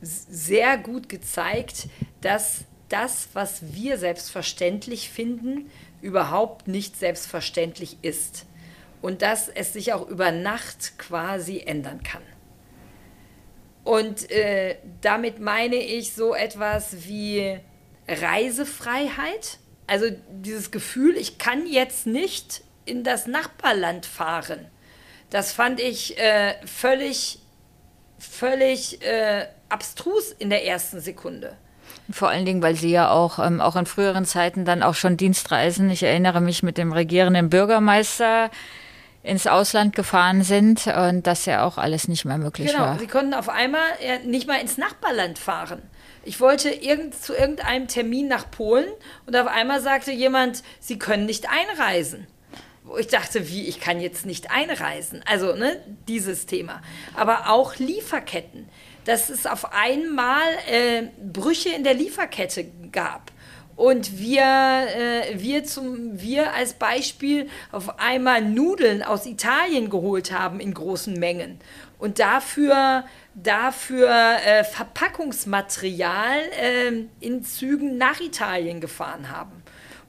sehr 0.00 0.76
gut 0.76 1.08
gezeigt, 1.08 1.88
dass 2.20 2.64
das, 2.88 3.28
was 3.32 3.74
wir 3.74 3.98
selbstverständlich 3.98 5.08
finden, 5.08 5.70
überhaupt 6.02 6.68
nicht 6.68 6.96
selbstverständlich 6.96 7.98
ist. 8.02 8.46
Und 9.00 9.22
dass 9.22 9.48
es 9.48 9.72
sich 9.72 9.92
auch 9.92 10.08
über 10.08 10.32
Nacht 10.32 10.98
quasi 10.98 11.60
ändern 11.60 12.02
kann. 12.02 12.22
Und 13.84 14.30
äh, 14.30 14.76
damit 15.02 15.40
meine 15.40 15.76
ich 15.76 16.14
so 16.14 16.34
etwas 16.34 17.06
wie 17.06 17.58
Reisefreiheit. 18.08 19.58
Also 19.86 20.06
dieses 20.30 20.70
Gefühl, 20.70 21.16
ich 21.16 21.36
kann 21.38 21.66
jetzt 21.66 22.06
nicht 22.06 22.62
in 22.86 23.04
das 23.04 23.26
Nachbarland 23.26 24.06
fahren. 24.06 24.66
Das 25.34 25.50
fand 25.50 25.80
ich 25.80 26.16
äh, 26.16 26.54
völlig, 26.64 27.40
völlig 28.20 29.04
äh, 29.04 29.46
abstrus 29.68 30.30
in 30.30 30.48
der 30.48 30.64
ersten 30.64 31.00
Sekunde. 31.00 31.56
Vor 32.08 32.28
allen 32.28 32.46
Dingen, 32.46 32.62
weil 32.62 32.76
Sie 32.76 32.90
ja 32.90 33.10
auch, 33.10 33.40
ähm, 33.40 33.60
auch 33.60 33.74
in 33.74 33.86
früheren 33.86 34.26
Zeiten 34.26 34.64
dann 34.64 34.84
auch 34.84 34.94
schon 34.94 35.16
Dienstreisen, 35.16 35.90
ich 35.90 36.04
erinnere 36.04 36.40
mich 36.40 36.62
mit 36.62 36.78
dem 36.78 36.92
regierenden 36.92 37.50
Bürgermeister 37.50 38.48
ins 39.24 39.48
Ausland 39.48 39.96
gefahren 39.96 40.44
sind 40.44 40.86
und 40.86 41.26
das 41.26 41.46
ja 41.46 41.64
auch 41.64 41.78
alles 41.78 42.06
nicht 42.06 42.24
mehr 42.24 42.38
möglich 42.38 42.68
genau, 42.68 42.84
war. 42.84 42.88
Genau, 42.90 43.00
Sie 43.00 43.08
konnten 43.08 43.34
auf 43.34 43.48
einmal 43.48 43.82
nicht 44.24 44.46
mal 44.46 44.60
ins 44.60 44.78
Nachbarland 44.78 45.40
fahren. 45.40 45.82
Ich 46.22 46.38
wollte 46.38 46.70
irgend, 46.70 47.12
zu 47.12 47.34
irgendeinem 47.34 47.88
Termin 47.88 48.28
nach 48.28 48.48
Polen 48.52 48.86
und 49.26 49.36
auf 49.36 49.48
einmal 49.48 49.80
sagte 49.80 50.12
jemand, 50.12 50.62
Sie 50.78 50.96
können 50.96 51.26
nicht 51.26 51.48
einreisen 51.50 52.28
wo 52.84 52.98
ich 52.98 53.08
dachte, 53.08 53.48
wie, 53.48 53.66
ich 53.66 53.80
kann 53.80 54.00
jetzt 54.00 54.26
nicht 54.26 54.50
einreisen. 54.50 55.22
Also, 55.26 55.54
ne, 55.54 55.82
dieses 56.06 56.46
Thema. 56.46 56.82
Aber 57.16 57.50
auch 57.50 57.76
Lieferketten, 57.76 58.68
dass 59.06 59.30
es 59.30 59.46
auf 59.46 59.72
einmal 59.72 60.42
äh, 60.70 61.04
Brüche 61.32 61.70
in 61.70 61.82
der 61.82 61.94
Lieferkette 61.94 62.66
gab. 62.92 63.32
Und 63.76 64.18
wir, 64.18 64.42
äh, 64.42 65.40
wir, 65.40 65.64
zum, 65.64 66.20
wir 66.20 66.52
als 66.52 66.74
Beispiel 66.74 67.48
auf 67.72 67.98
einmal 67.98 68.42
Nudeln 68.42 69.02
aus 69.02 69.26
Italien 69.26 69.90
geholt 69.90 70.30
haben 70.30 70.60
in 70.60 70.74
großen 70.74 71.18
Mengen. 71.18 71.58
Und 71.98 72.18
dafür, 72.18 73.04
dafür 73.34 74.10
äh, 74.44 74.62
Verpackungsmaterial 74.62 76.38
äh, 76.60 76.92
in 77.20 77.42
Zügen 77.42 77.96
nach 77.96 78.20
Italien 78.20 78.80
gefahren 78.80 79.30
haben. 79.30 79.62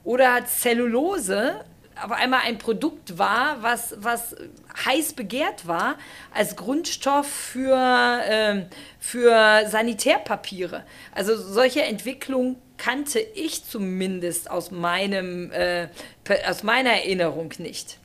Oder 0.04 0.46
Zellulose 0.46 1.62
auf 2.04 2.12
einmal 2.12 2.42
ein 2.42 2.58
Produkt 2.58 3.18
war, 3.18 3.62
was, 3.62 3.96
was 3.98 4.36
heiß 4.86 5.14
begehrt 5.14 5.68
war 5.68 5.96
als 6.34 6.56
Grundstoff 6.56 7.28
für, 7.28 8.22
äh, 8.28 8.66
für 9.00 9.68
Sanitärpapiere. 9.68 10.84
Also 11.14 11.38
solche 11.38 11.84
Entwicklungen 11.84 12.58
kannte 12.78 13.20
ich 13.20 13.64
zumindest 13.64 14.50
aus, 14.52 14.72
meinem, 14.72 15.52
äh, 15.52 15.88
aus 16.48 16.64
meiner 16.64 16.92
Erinnerung 16.92 17.54
nicht. 17.58 17.98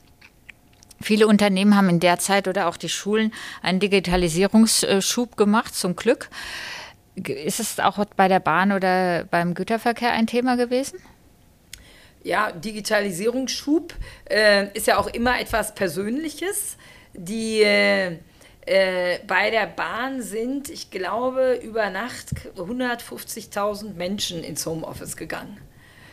Viele 1.03 1.27
Unternehmen 1.27 1.77
haben 1.77 1.89
in 1.89 2.01
der 2.01 2.19
Zeit 2.19 2.47
oder 2.47 2.69
auch 2.69 2.77
die 2.77 2.91
Schulen 2.91 3.33
einen 3.63 3.81
Digitalisierungsschub 3.81 5.37
gemacht, 5.37 5.75
zum 5.75 5.97
Glück. 5.97 6.29
Ist 7.17 7.59
es 7.59 7.81
auch 7.81 8.05
bei 8.17 8.29
der 8.29 8.41
Bahn 8.41 8.71
oder 8.73 9.25
beim 9.25 9.55
Güterverkehr 9.55 10.13
ein 10.13 10.27
Thema 10.27 10.57
gewesen? 10.57 11.01
Ja, 12.23 12.53
Digitalisierungsschub 12.53 13.95
äh, 14.29 14.69
ist 14.77 14.87
ja 14.87 14.99
auch 14.99 15.09
immer 15.09 15.41
etwas 15.41 15.75
Persönliches. 15.75 16.77
Die 17.15 17.63
äh, 17.63 18.19
äh 18.67 19.19
bei 19.27 19.51
der 19.51 19.67
Bahn 19.67 20.23
sind, 20.23 20.69
ich 20.69 20.91
glaube, 20.91 21.61
über 21.63 21.91
Nacht 21.91 22.31
150.000 22.57 23.95
Menschen 23.95 24.45
ins 24.45 24.67
Homeoffice 24.67 25.17
gegangen. 25.17 25.59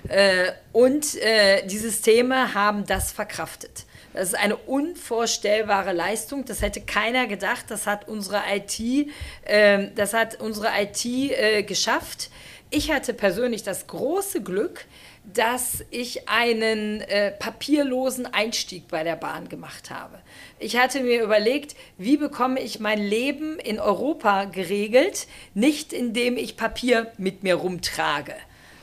Äh, 0.07 0.51
und 0.71 1.15
äh, 1.15 1.65
die 1.65 1.77
Systeme 1.77 2.53
haben 2.53 2.85
das 2.85 3.11
verkraftet. 3.11 3.85
Das 4.13 4.29
ist 4.29 4.35
eine 4.35 4.55
unvorstellbare 4.55 5.93
Leistung. 5.93 6.45
Das 6.45 6.61
hätte 6.61 6.81
keiner 6.81 7.27
gedacht. 7.27 7.65
Das 7.69 7.85
hat 7.85 8.07
unsere 8.07 8.41
IT, 8.51 9.09
ähm, 9.45 9.91
das 9.95 10.13
hat 10.13 10.39
unsere 10.39 10.69
IT 10.79 11.05
äh, 11.05 11.63
geschafft. 11.63 12.29
Ich 12.69 12.91
hatte 12.91 13.13
persönlich 13.13 13.63
das 13.63 13.87
große 13.87 14.41
Glück, 14.41 14.85
dass 15.33 15.83
ich 15.91 16.29
einen 16.29 17.01
äh, 17.01 17.31
papierlosen 17.31 18.25
Einstieg 18.25 18.87
bei 18.87 19.03
der 19.03 19.17
Bahn 19.17 19.49
gemacht 19.49 19.91
habe. 19.91 20.19
Ich 20.57 20.77
hatte 20.77 21.01
mir 21.01 21.21
überlegt, 21.21 21.75
wie 21.97 22.15
bekomme 22.15 22.61
ich 22.61 22.79
mein 22.79 22.99
Leben 22.99 23.59
in 23.59 23.79
Europa 23.79 24.45
geregelt, 24.45 25.27
nicht 25.53 25.91
indem 25.91 26.37
ich 26.37 26.55
Papier 26.55 27.11
mit 27.17 27.43
mir 27.43 27.55
rumtrage. 27.55 28.35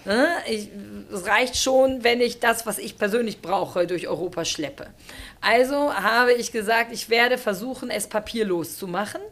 Ne? 0.05 0.29
Ich, 0.47 0.69
es 1.11 1.27
reicht 1.27 1.57
schon, 1.57 2.05
wenn 2.05 2.21
ich 2.21 2.41
das, 2.41 2.67
was 2.67 2.79
ich 2.79 2.99
persönlich 2.99 3.41
brauche, 3.41 3.87
durch 3.87 4.07
Europa 4.07 4.45
schleppe. 4.45 4.89
Also 5.41 5.95
habe 5.95 6.35
ich 6.35 6.53
gesagt, 6.53 6.93
ich 6.93 7.09
werde 7.09 7.39
versuchen, 7.39 7.91
es 7.91 8.07
papierlos 8.07 8.77
zu 8.77 8.87
machen. 8.87 9.23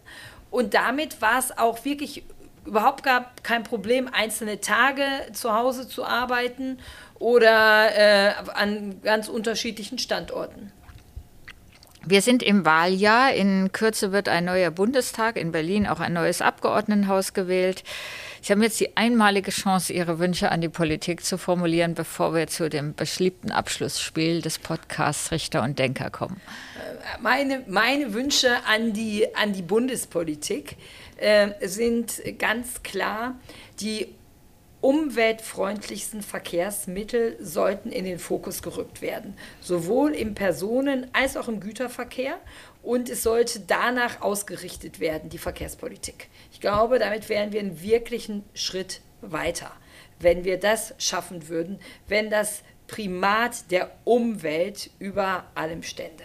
Und 0.51 0.73
damit 0.73 1.21
war 1.21 1.39
es 1.39 1.57
auch 1.57 1.85
wirklich 1.85 2.25
überhaupt 2.65 3.03
gab 3.03 3.45
kein 3.45 3.63
Problem, 3.65 4.09
einzelne 4.13 4.61
Tage 4.61 5.05
zu 5.33 5.53
Hause 5.53 5.89
zu 5.89 6.05
arbeiten 6.05 6.79
oder 7.19 7.97
äh, 7.97 8.35
an 8.55 9.01
ganz 9.03 9.29
unterschiedlichen 9.29 9.99
Standorten. 9.99 10.73
Wir 12.05 12.21
sind 12.21 12.43
im 12.43 12.65
Wahljahr. 12.65 13.33
In 13.33 13.71
Kürze 13.71 14.11
wird 14.11 14.29
ein 14.29 14.45
neuer 14.45 14.73
Bundestag 14.73 15.37
in 15.37 15.53
Berlin, 15.53 15.87
auch 15.87 16.01
ein 16.01 16.13
neues 16.13 16.43
Abgeordnetenhaus 16.43 17.33
gewählt. 17.33 17.85
Sie 18.41 18.53
haben 18.53 18.61
jetzt 18.61 18.81
die 18.81 18.97
einmalige 18.97 19.53
Chance, 19.53 19.93
Ihre 19.93 20.19
Wünsche 20.19 20.51
an 20.51 20.61
die 20.61 20.69
Politik 20.69 21.25
zu 21.25 21.39
formulieren, 21.39 21.95
bevor 21.95 22.35
wir 22.35 22.49
zu 22.49 22.69
dem 22.69 22.93
beschliebten 22.93 23.53
Abschlussspiel 23.53 24.43
des 24.43 24.59
Podcasts 24.59 25.31
Richter 25.31 25.63
und 25.63 25.79
Denker 25.79 26.11
kommen. 26.11 26.41
Äh, 26.77 27.23
meine, 27.23 27.63
meine 27.69 28.13
Wünsche 28.15 28.51
an 28.67 28.93
die, 28.93 29.33
an 29.37 29.53
die 29.53 29.63
Bundespolitik 29.63 30.77
äh, 31.23 31.55
sind 31.67 32.23
ganz 32.39 32.83
klar, 32.83 33.39
die 33.81 34.15
umweltfreundlichsten 34.83 36.23
Verkehrsmittel 36.23 37.37
sollten 37.41 37.91
in 37.91 38.05
den 38.05 38.19
Fokus 38.19 38.63
gerückt 38.63 39.01
werden, 39.01 39.35
sowohl 39.61 40.13
im 40.13 40.35
Personen- 40.35 41.07
als 41.13 41.37
auch 41.37 41.49
im 41.49 41.61
Güterverkehr. 41.61 42.39
Und 42.83 43.09
es 43.09 43.23
sollte 43.23 43.61
danach 43.61 44.23
ausgerichtet 44.23 44.99
werden, 44.99 45.31
die 45.31 45.39
Verkehrspolitik. 45.39 46.29
Ich 46.53 46.61
glaube, 46.61 46.99
damit 46.99 47.29
wären 47.29 47.53
wir 47.53 47.61
einen 47.61 47.81
wirklichen 47.81 48.45
Schritt 48.55 49.01
weiter, 49.21 49.71
wenn 50.19 50.45
wir 50.45 50.59
das 50.59 50.95
schaffen 50.99 51.49
würden, 51.49 51.79
wenn 52.09 52.29
das 52.29 52.63
Primat 52.89 53.71
der 53.71 53.93
Umwelt 54.03 54.91
über 54.99 55.45
allem 55.55 55.85
stände. 55.85 56.25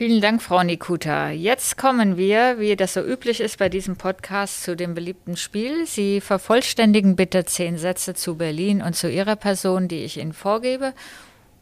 Vielen 0.00 0.22
Dank, 0.22 0.40
Frau 0.40 0.62
Nikuta. 0.62 1.28
Jetzt 1.28 1.76
kommen 1.76 2.16
wir, 2.16 2.58
wie 2.58 2.74
das 2.74 2.94
so 2.94 3.02
üblich 3.02 3.38
ist 3.38 3.58
bei 3.58 3.68
diesem 3.68 3.96
Podcast, 3.96 4.62
zu 4.62 4.74
dem 4.74 4.94
beliebten 4.94 5.36
Spiel. 5.36 5.86
Sie 5.86 6.22
vervollständigen 6.22 7.16
bitte 7.16 7.44
zehn 7.44 7.76
Sätze 7.76 8.14
zu 8.14 8.36
Berlin 8.36 8.80
und 8.80 8.96
zu 8.96 9.10
Ihrer 9.10 9.36
Person, 9.36 9.88
die 9.88 10.02
ich 10.02 10.16
Ihnen 10.16 10.32
vorgebe. 10.32 10.94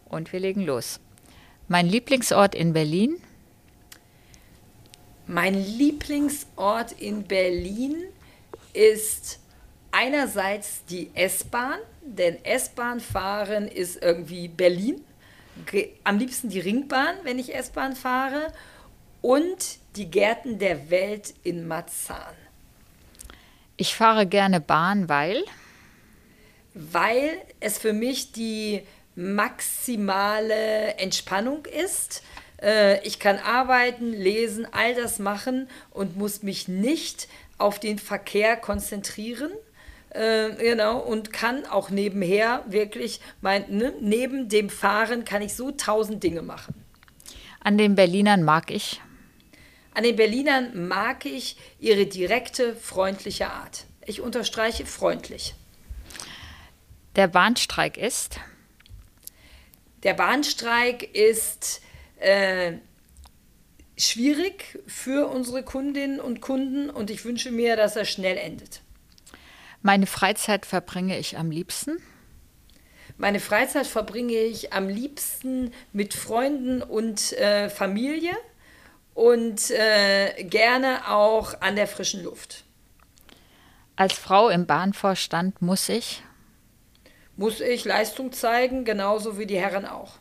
Und 0.09 0.33
wir 0.33 0.38
legen 0.38 0.64
los. 0.64 1.01
Mein 1.66 1.88
Lieblingsort 1.88 2.55
in 2.55 2.72
Berlin? 2.72 3.16
Mein 5.27 5.55
Lieblingsort 5.55 6.92
in 6.92 7.24
Berlin 7.24 8.05
ist 8.72 9.40
einerseits 9.90 10.85
die 10.85 11.11
S-Bahn, 11.12 11.81
denn 12.03 12.37
S-Bahn 12.44 13.01
fahren 13.01 13.66
ist 13.66 14.01
irgendwie 14.01 14.46
Berlin 14.46 15.01
am 16.05 16.18
liebsten 16.18 16.49
die 16.49 16.61
Ringbahn, 16.61 17.16
wenn 17.23 17.38
ich 17.38 17.55
S-Bahn 17.55 17.94
fahre, 17.97 18.53
und 19.21 19.79
die 19.97 20.11
Gärten 20.11 20.59
der 20.59 20.90
Welt 20.90 21.35
in 21.42 21.66
Marzahn. 21.66 22.35
Ich 23.77 23.94
fahre 23.94 24.27
gerne 24.27 24.61
Bahn, 24.61 25.09
weil? 25.09 25.44
Weil 26.75 27.38
es 27.61 27.79
für 27.79 27.92
mich 27.92 28.33
die 28.33 28.83
maximale 29.14 30.94
Entspannung 30.99 31.66
ist, 31.66 32.23
Äh, 32.61 33.07
ich 33.07 33.18
kann 33.18 33.38
arbeiten, 33.38 34.12
lesen, 34.12 34.66
all 34.73 34.94
das 34.94 35.18
machen 35.18 35.68
und 35.90 36.16
muss 36.16 36.42
mich 36.42 36.68
nicht 36.68 37.29
auf 37.57 37.79
den 37.79 37.99
Verkehr 37.99 38.57
konzentrieren. 38.57 39.51
Äh, 40.11 40.53
genau, 40.55 40.99
und 40.99 41.33
kann 41.33 41.66
auch 41.66 41.90
nebenher 41.90 42.64
wirklich, 42.66 43.21
mein, 43.40 43.64
ne, 43.68 43.92
neben 44.01 44.49
dem 44.49 44.71
Fahren 44.71 45.25
kann 45.25 45.42
ich 45.42 45.55
so 45.55 45.71
tausend 45.71 46.23
Dinge 46.23 46.42
machen. 46.42 46.75
An 47.61 47.77
den 47.77 47.94
Berlinern 47.94 48.42
mag 48.42 48.71
ich. 48.71 49.01
An 49.92 50.05
den 50.05 50.16
Berlinern 50.16 50.88
mag 50.88 51.27
ich 51.27 51.57
ihre 51.79 52.07
direkte, 52.07 52.75
freundliche 52.75 53.51
Art. 53.51 53.85
Ich 54.07 54.21
unterstreiche 54.21 54.87
freundlich. 54.87 55.55
Der 57.16 57.27
Bahnstreik 57.27 57.99
ist? 57.99 58.38
Der 60.05 60.14
Bahnstreik 60.14 61.14
ist 61.14 61.83
äh, 62.21 62.75
schwierig 63.97 64.79
für 64.87 65.29
unsere 65.29 65.64
Kundinnen 65.64 66.21
und 66.21 66.40
Kunden 66.40 66.88
und 66.88 67.11
ich 67.11 67.25
wünsche 67.25 67.51
mir, 67.51 67.77
dass 67.77 67.97
er 67.97 68.05
schnell 68.05 68.37
endet. 68.37 68.81
Meine 69.83 70.07
Freizeit 70.07 70.67
verbringe 70.67 71.19
ich 71.19 71.38
am 71.38 71.51
liebsten? 71.51 71.99
Meine 73.17 73.41
Freizeit 73.41 73.87
verbringe 73.87 74.35
ich 74.35 74.73
am 74.73 74.88
liebsten 74.88 75.73
mit 75.93 76.14
Freunden 76.14 76.83
und 76.83 77.33
äh, 77.33 77.69
Familie 77.69 78.33
und 79.14 79.71
äh, 79.71 80.45
gerne 80.45 81.09
auch 81.09 81.61
an 81.61 81.77
der 81.77 81.88
frischen 81.88 82.23
Luft. 82.23 82.64
Als 83.97 84.12
Frau 84.12 84.49
im 84.49 84.67
Bahnvorstand 84.67 85.61
muss 85.61 85.88
ich? 85.88 86.23
Muss 87.37 87.61
ich 87.61 87.85
Leistung 87.85 88.33
zeigen, 88.33 88.85
genauso 88.85 89.38
wie 89.38 89.47
die 89.47 89.59
Herren 89.59 89.87
auch. 89.87 90.19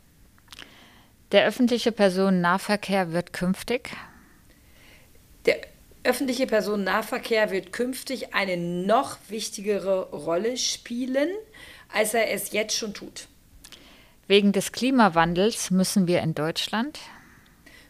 Der 1.32 1.46
öffentliche 1.46 1.91
Personennahverkehr 1.91 3.12
wird 3.12 3.34
künftig? 3.34 3.91
Öffentliche 6.08 6.48
Personennahverkehr 6.48 7.52
wird 7.52 7.74
künftig 7.74 8.34
eine 8.34 8.56
noch 8.56 9.17
wichtigere 9.28 10.10
Rolle 10.12 10.56
spielen, 10.56 11.28
als 11.93 12.13
er 12.13 12.32
es 12.32 12.54
jetzt 12.54 12.78
schon 12.78 12.93
tut. 12.93 13.28
Wegen 14.26 14.54
des 14.54 14.72
Klimawandels 14.72 15.70
müssen 15.70 16.08
wir 16.08 16.22
in 16.22 16.34
Deutschland 16.34 16.98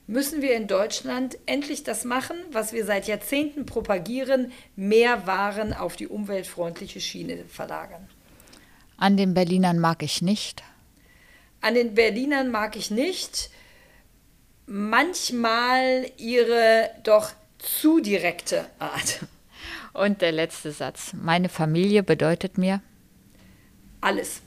müssen 0.07 0.41
wir 0.41 0.55
in 0.55 0.67
Deutschland 0.67 1.37
endlich 1.45 1.83
das 1.83 2.05
machen, 2.05 2.37
was 2.51 2.71
wir 2.73 2.85
seit 2.85 3.07
Jahrzehnten 3.07 3.65
propagieren, 3.65 4.53
mehr 4.75 5.27
Waren 5.27 5.73
auf 5.73 5.97
die 5.97 6.07
umweltfreundliche 6.07 7.01
Schiene 7.01 7.43
verlagern. 7.49 8.07
An 8.95 9.17
den 9.17 9.33
Berlinern 9.33 9.79
mag 9.79 10.01
ich 10.01 10.21
nicht. 10.21 10.63
An 11.59 11.75
den 11.75 11.93
Berlinern 11.93 12.49
mag 12.49 12.77
ich 12.77 12.89
nicht 12.89 13.51
manchmal 14.65 16.09
ihre 16.17 16.89
doch 17.03 17.33
zu 17.59 17.99
direkte 17.99 18.65
Art. 18.79 19.25
Und 19.93 20.21
der 20.21 20.31
letzte 20.31 20.71
Satz. 20.71 21.13
Meine 21.13 21.49
Familie 21.49 22.03
bedeutet 22.03 22.57
mir 22.57 22.81
alles. 24.01 24.41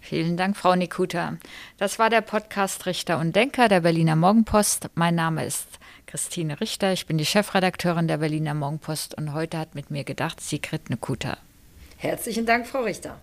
Vielen 0.00 0.36
Dank, 0.36 0.56
Frau 0.56 0.74
Nikuta. 0.74 1.38
Das 1.78 1.98
war 1.98 2.10
der 2.10 2.20
Podcast 2.20 2.86
Richter 2.86 3.18
und 3.18 3.34
Denker 3.34 3.68
der 3.68 3.80
Berliner 3.80 4.16
Morgenpost. 4.16 4.90
Mein 4.94 5.14
Name 5.14 5.44
ist 5.46 5.66
Christine 6.06 6.60
Richter. 6.60 6.92
Ich 6.92 7.06
bin 7.06 7.16
die 7.16 7.24
Chefredakteurin 7.24 8.08
der 8.08 8.18
Berliner 8.18 8.52
Morgenpost 8.52 9.14
und 9.14 9.32
heute 9.32 9.56
hat 9.58 9.74
mit 9.74 9.90
mir 9.90 10.04
gedacht 10.04 10.40
Sigrid 10.40 10.90
Nikuta. 10.90 11.38
Herzlichen 11.96 12.44
Dank, 12.44 12.66
Frau 12.66 12.82
Richter. 12.82 13.18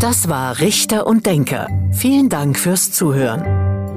Das 0.00 0.28
war 0.28 0.58
Richter 0.58 1.06
und 1.06 1.24
Denker. 1.24 1.68
Vielen 1.92 2.28
Dank 2.28 2.58
fürs 2.58 2.90
Zuhören. 2.90 3.63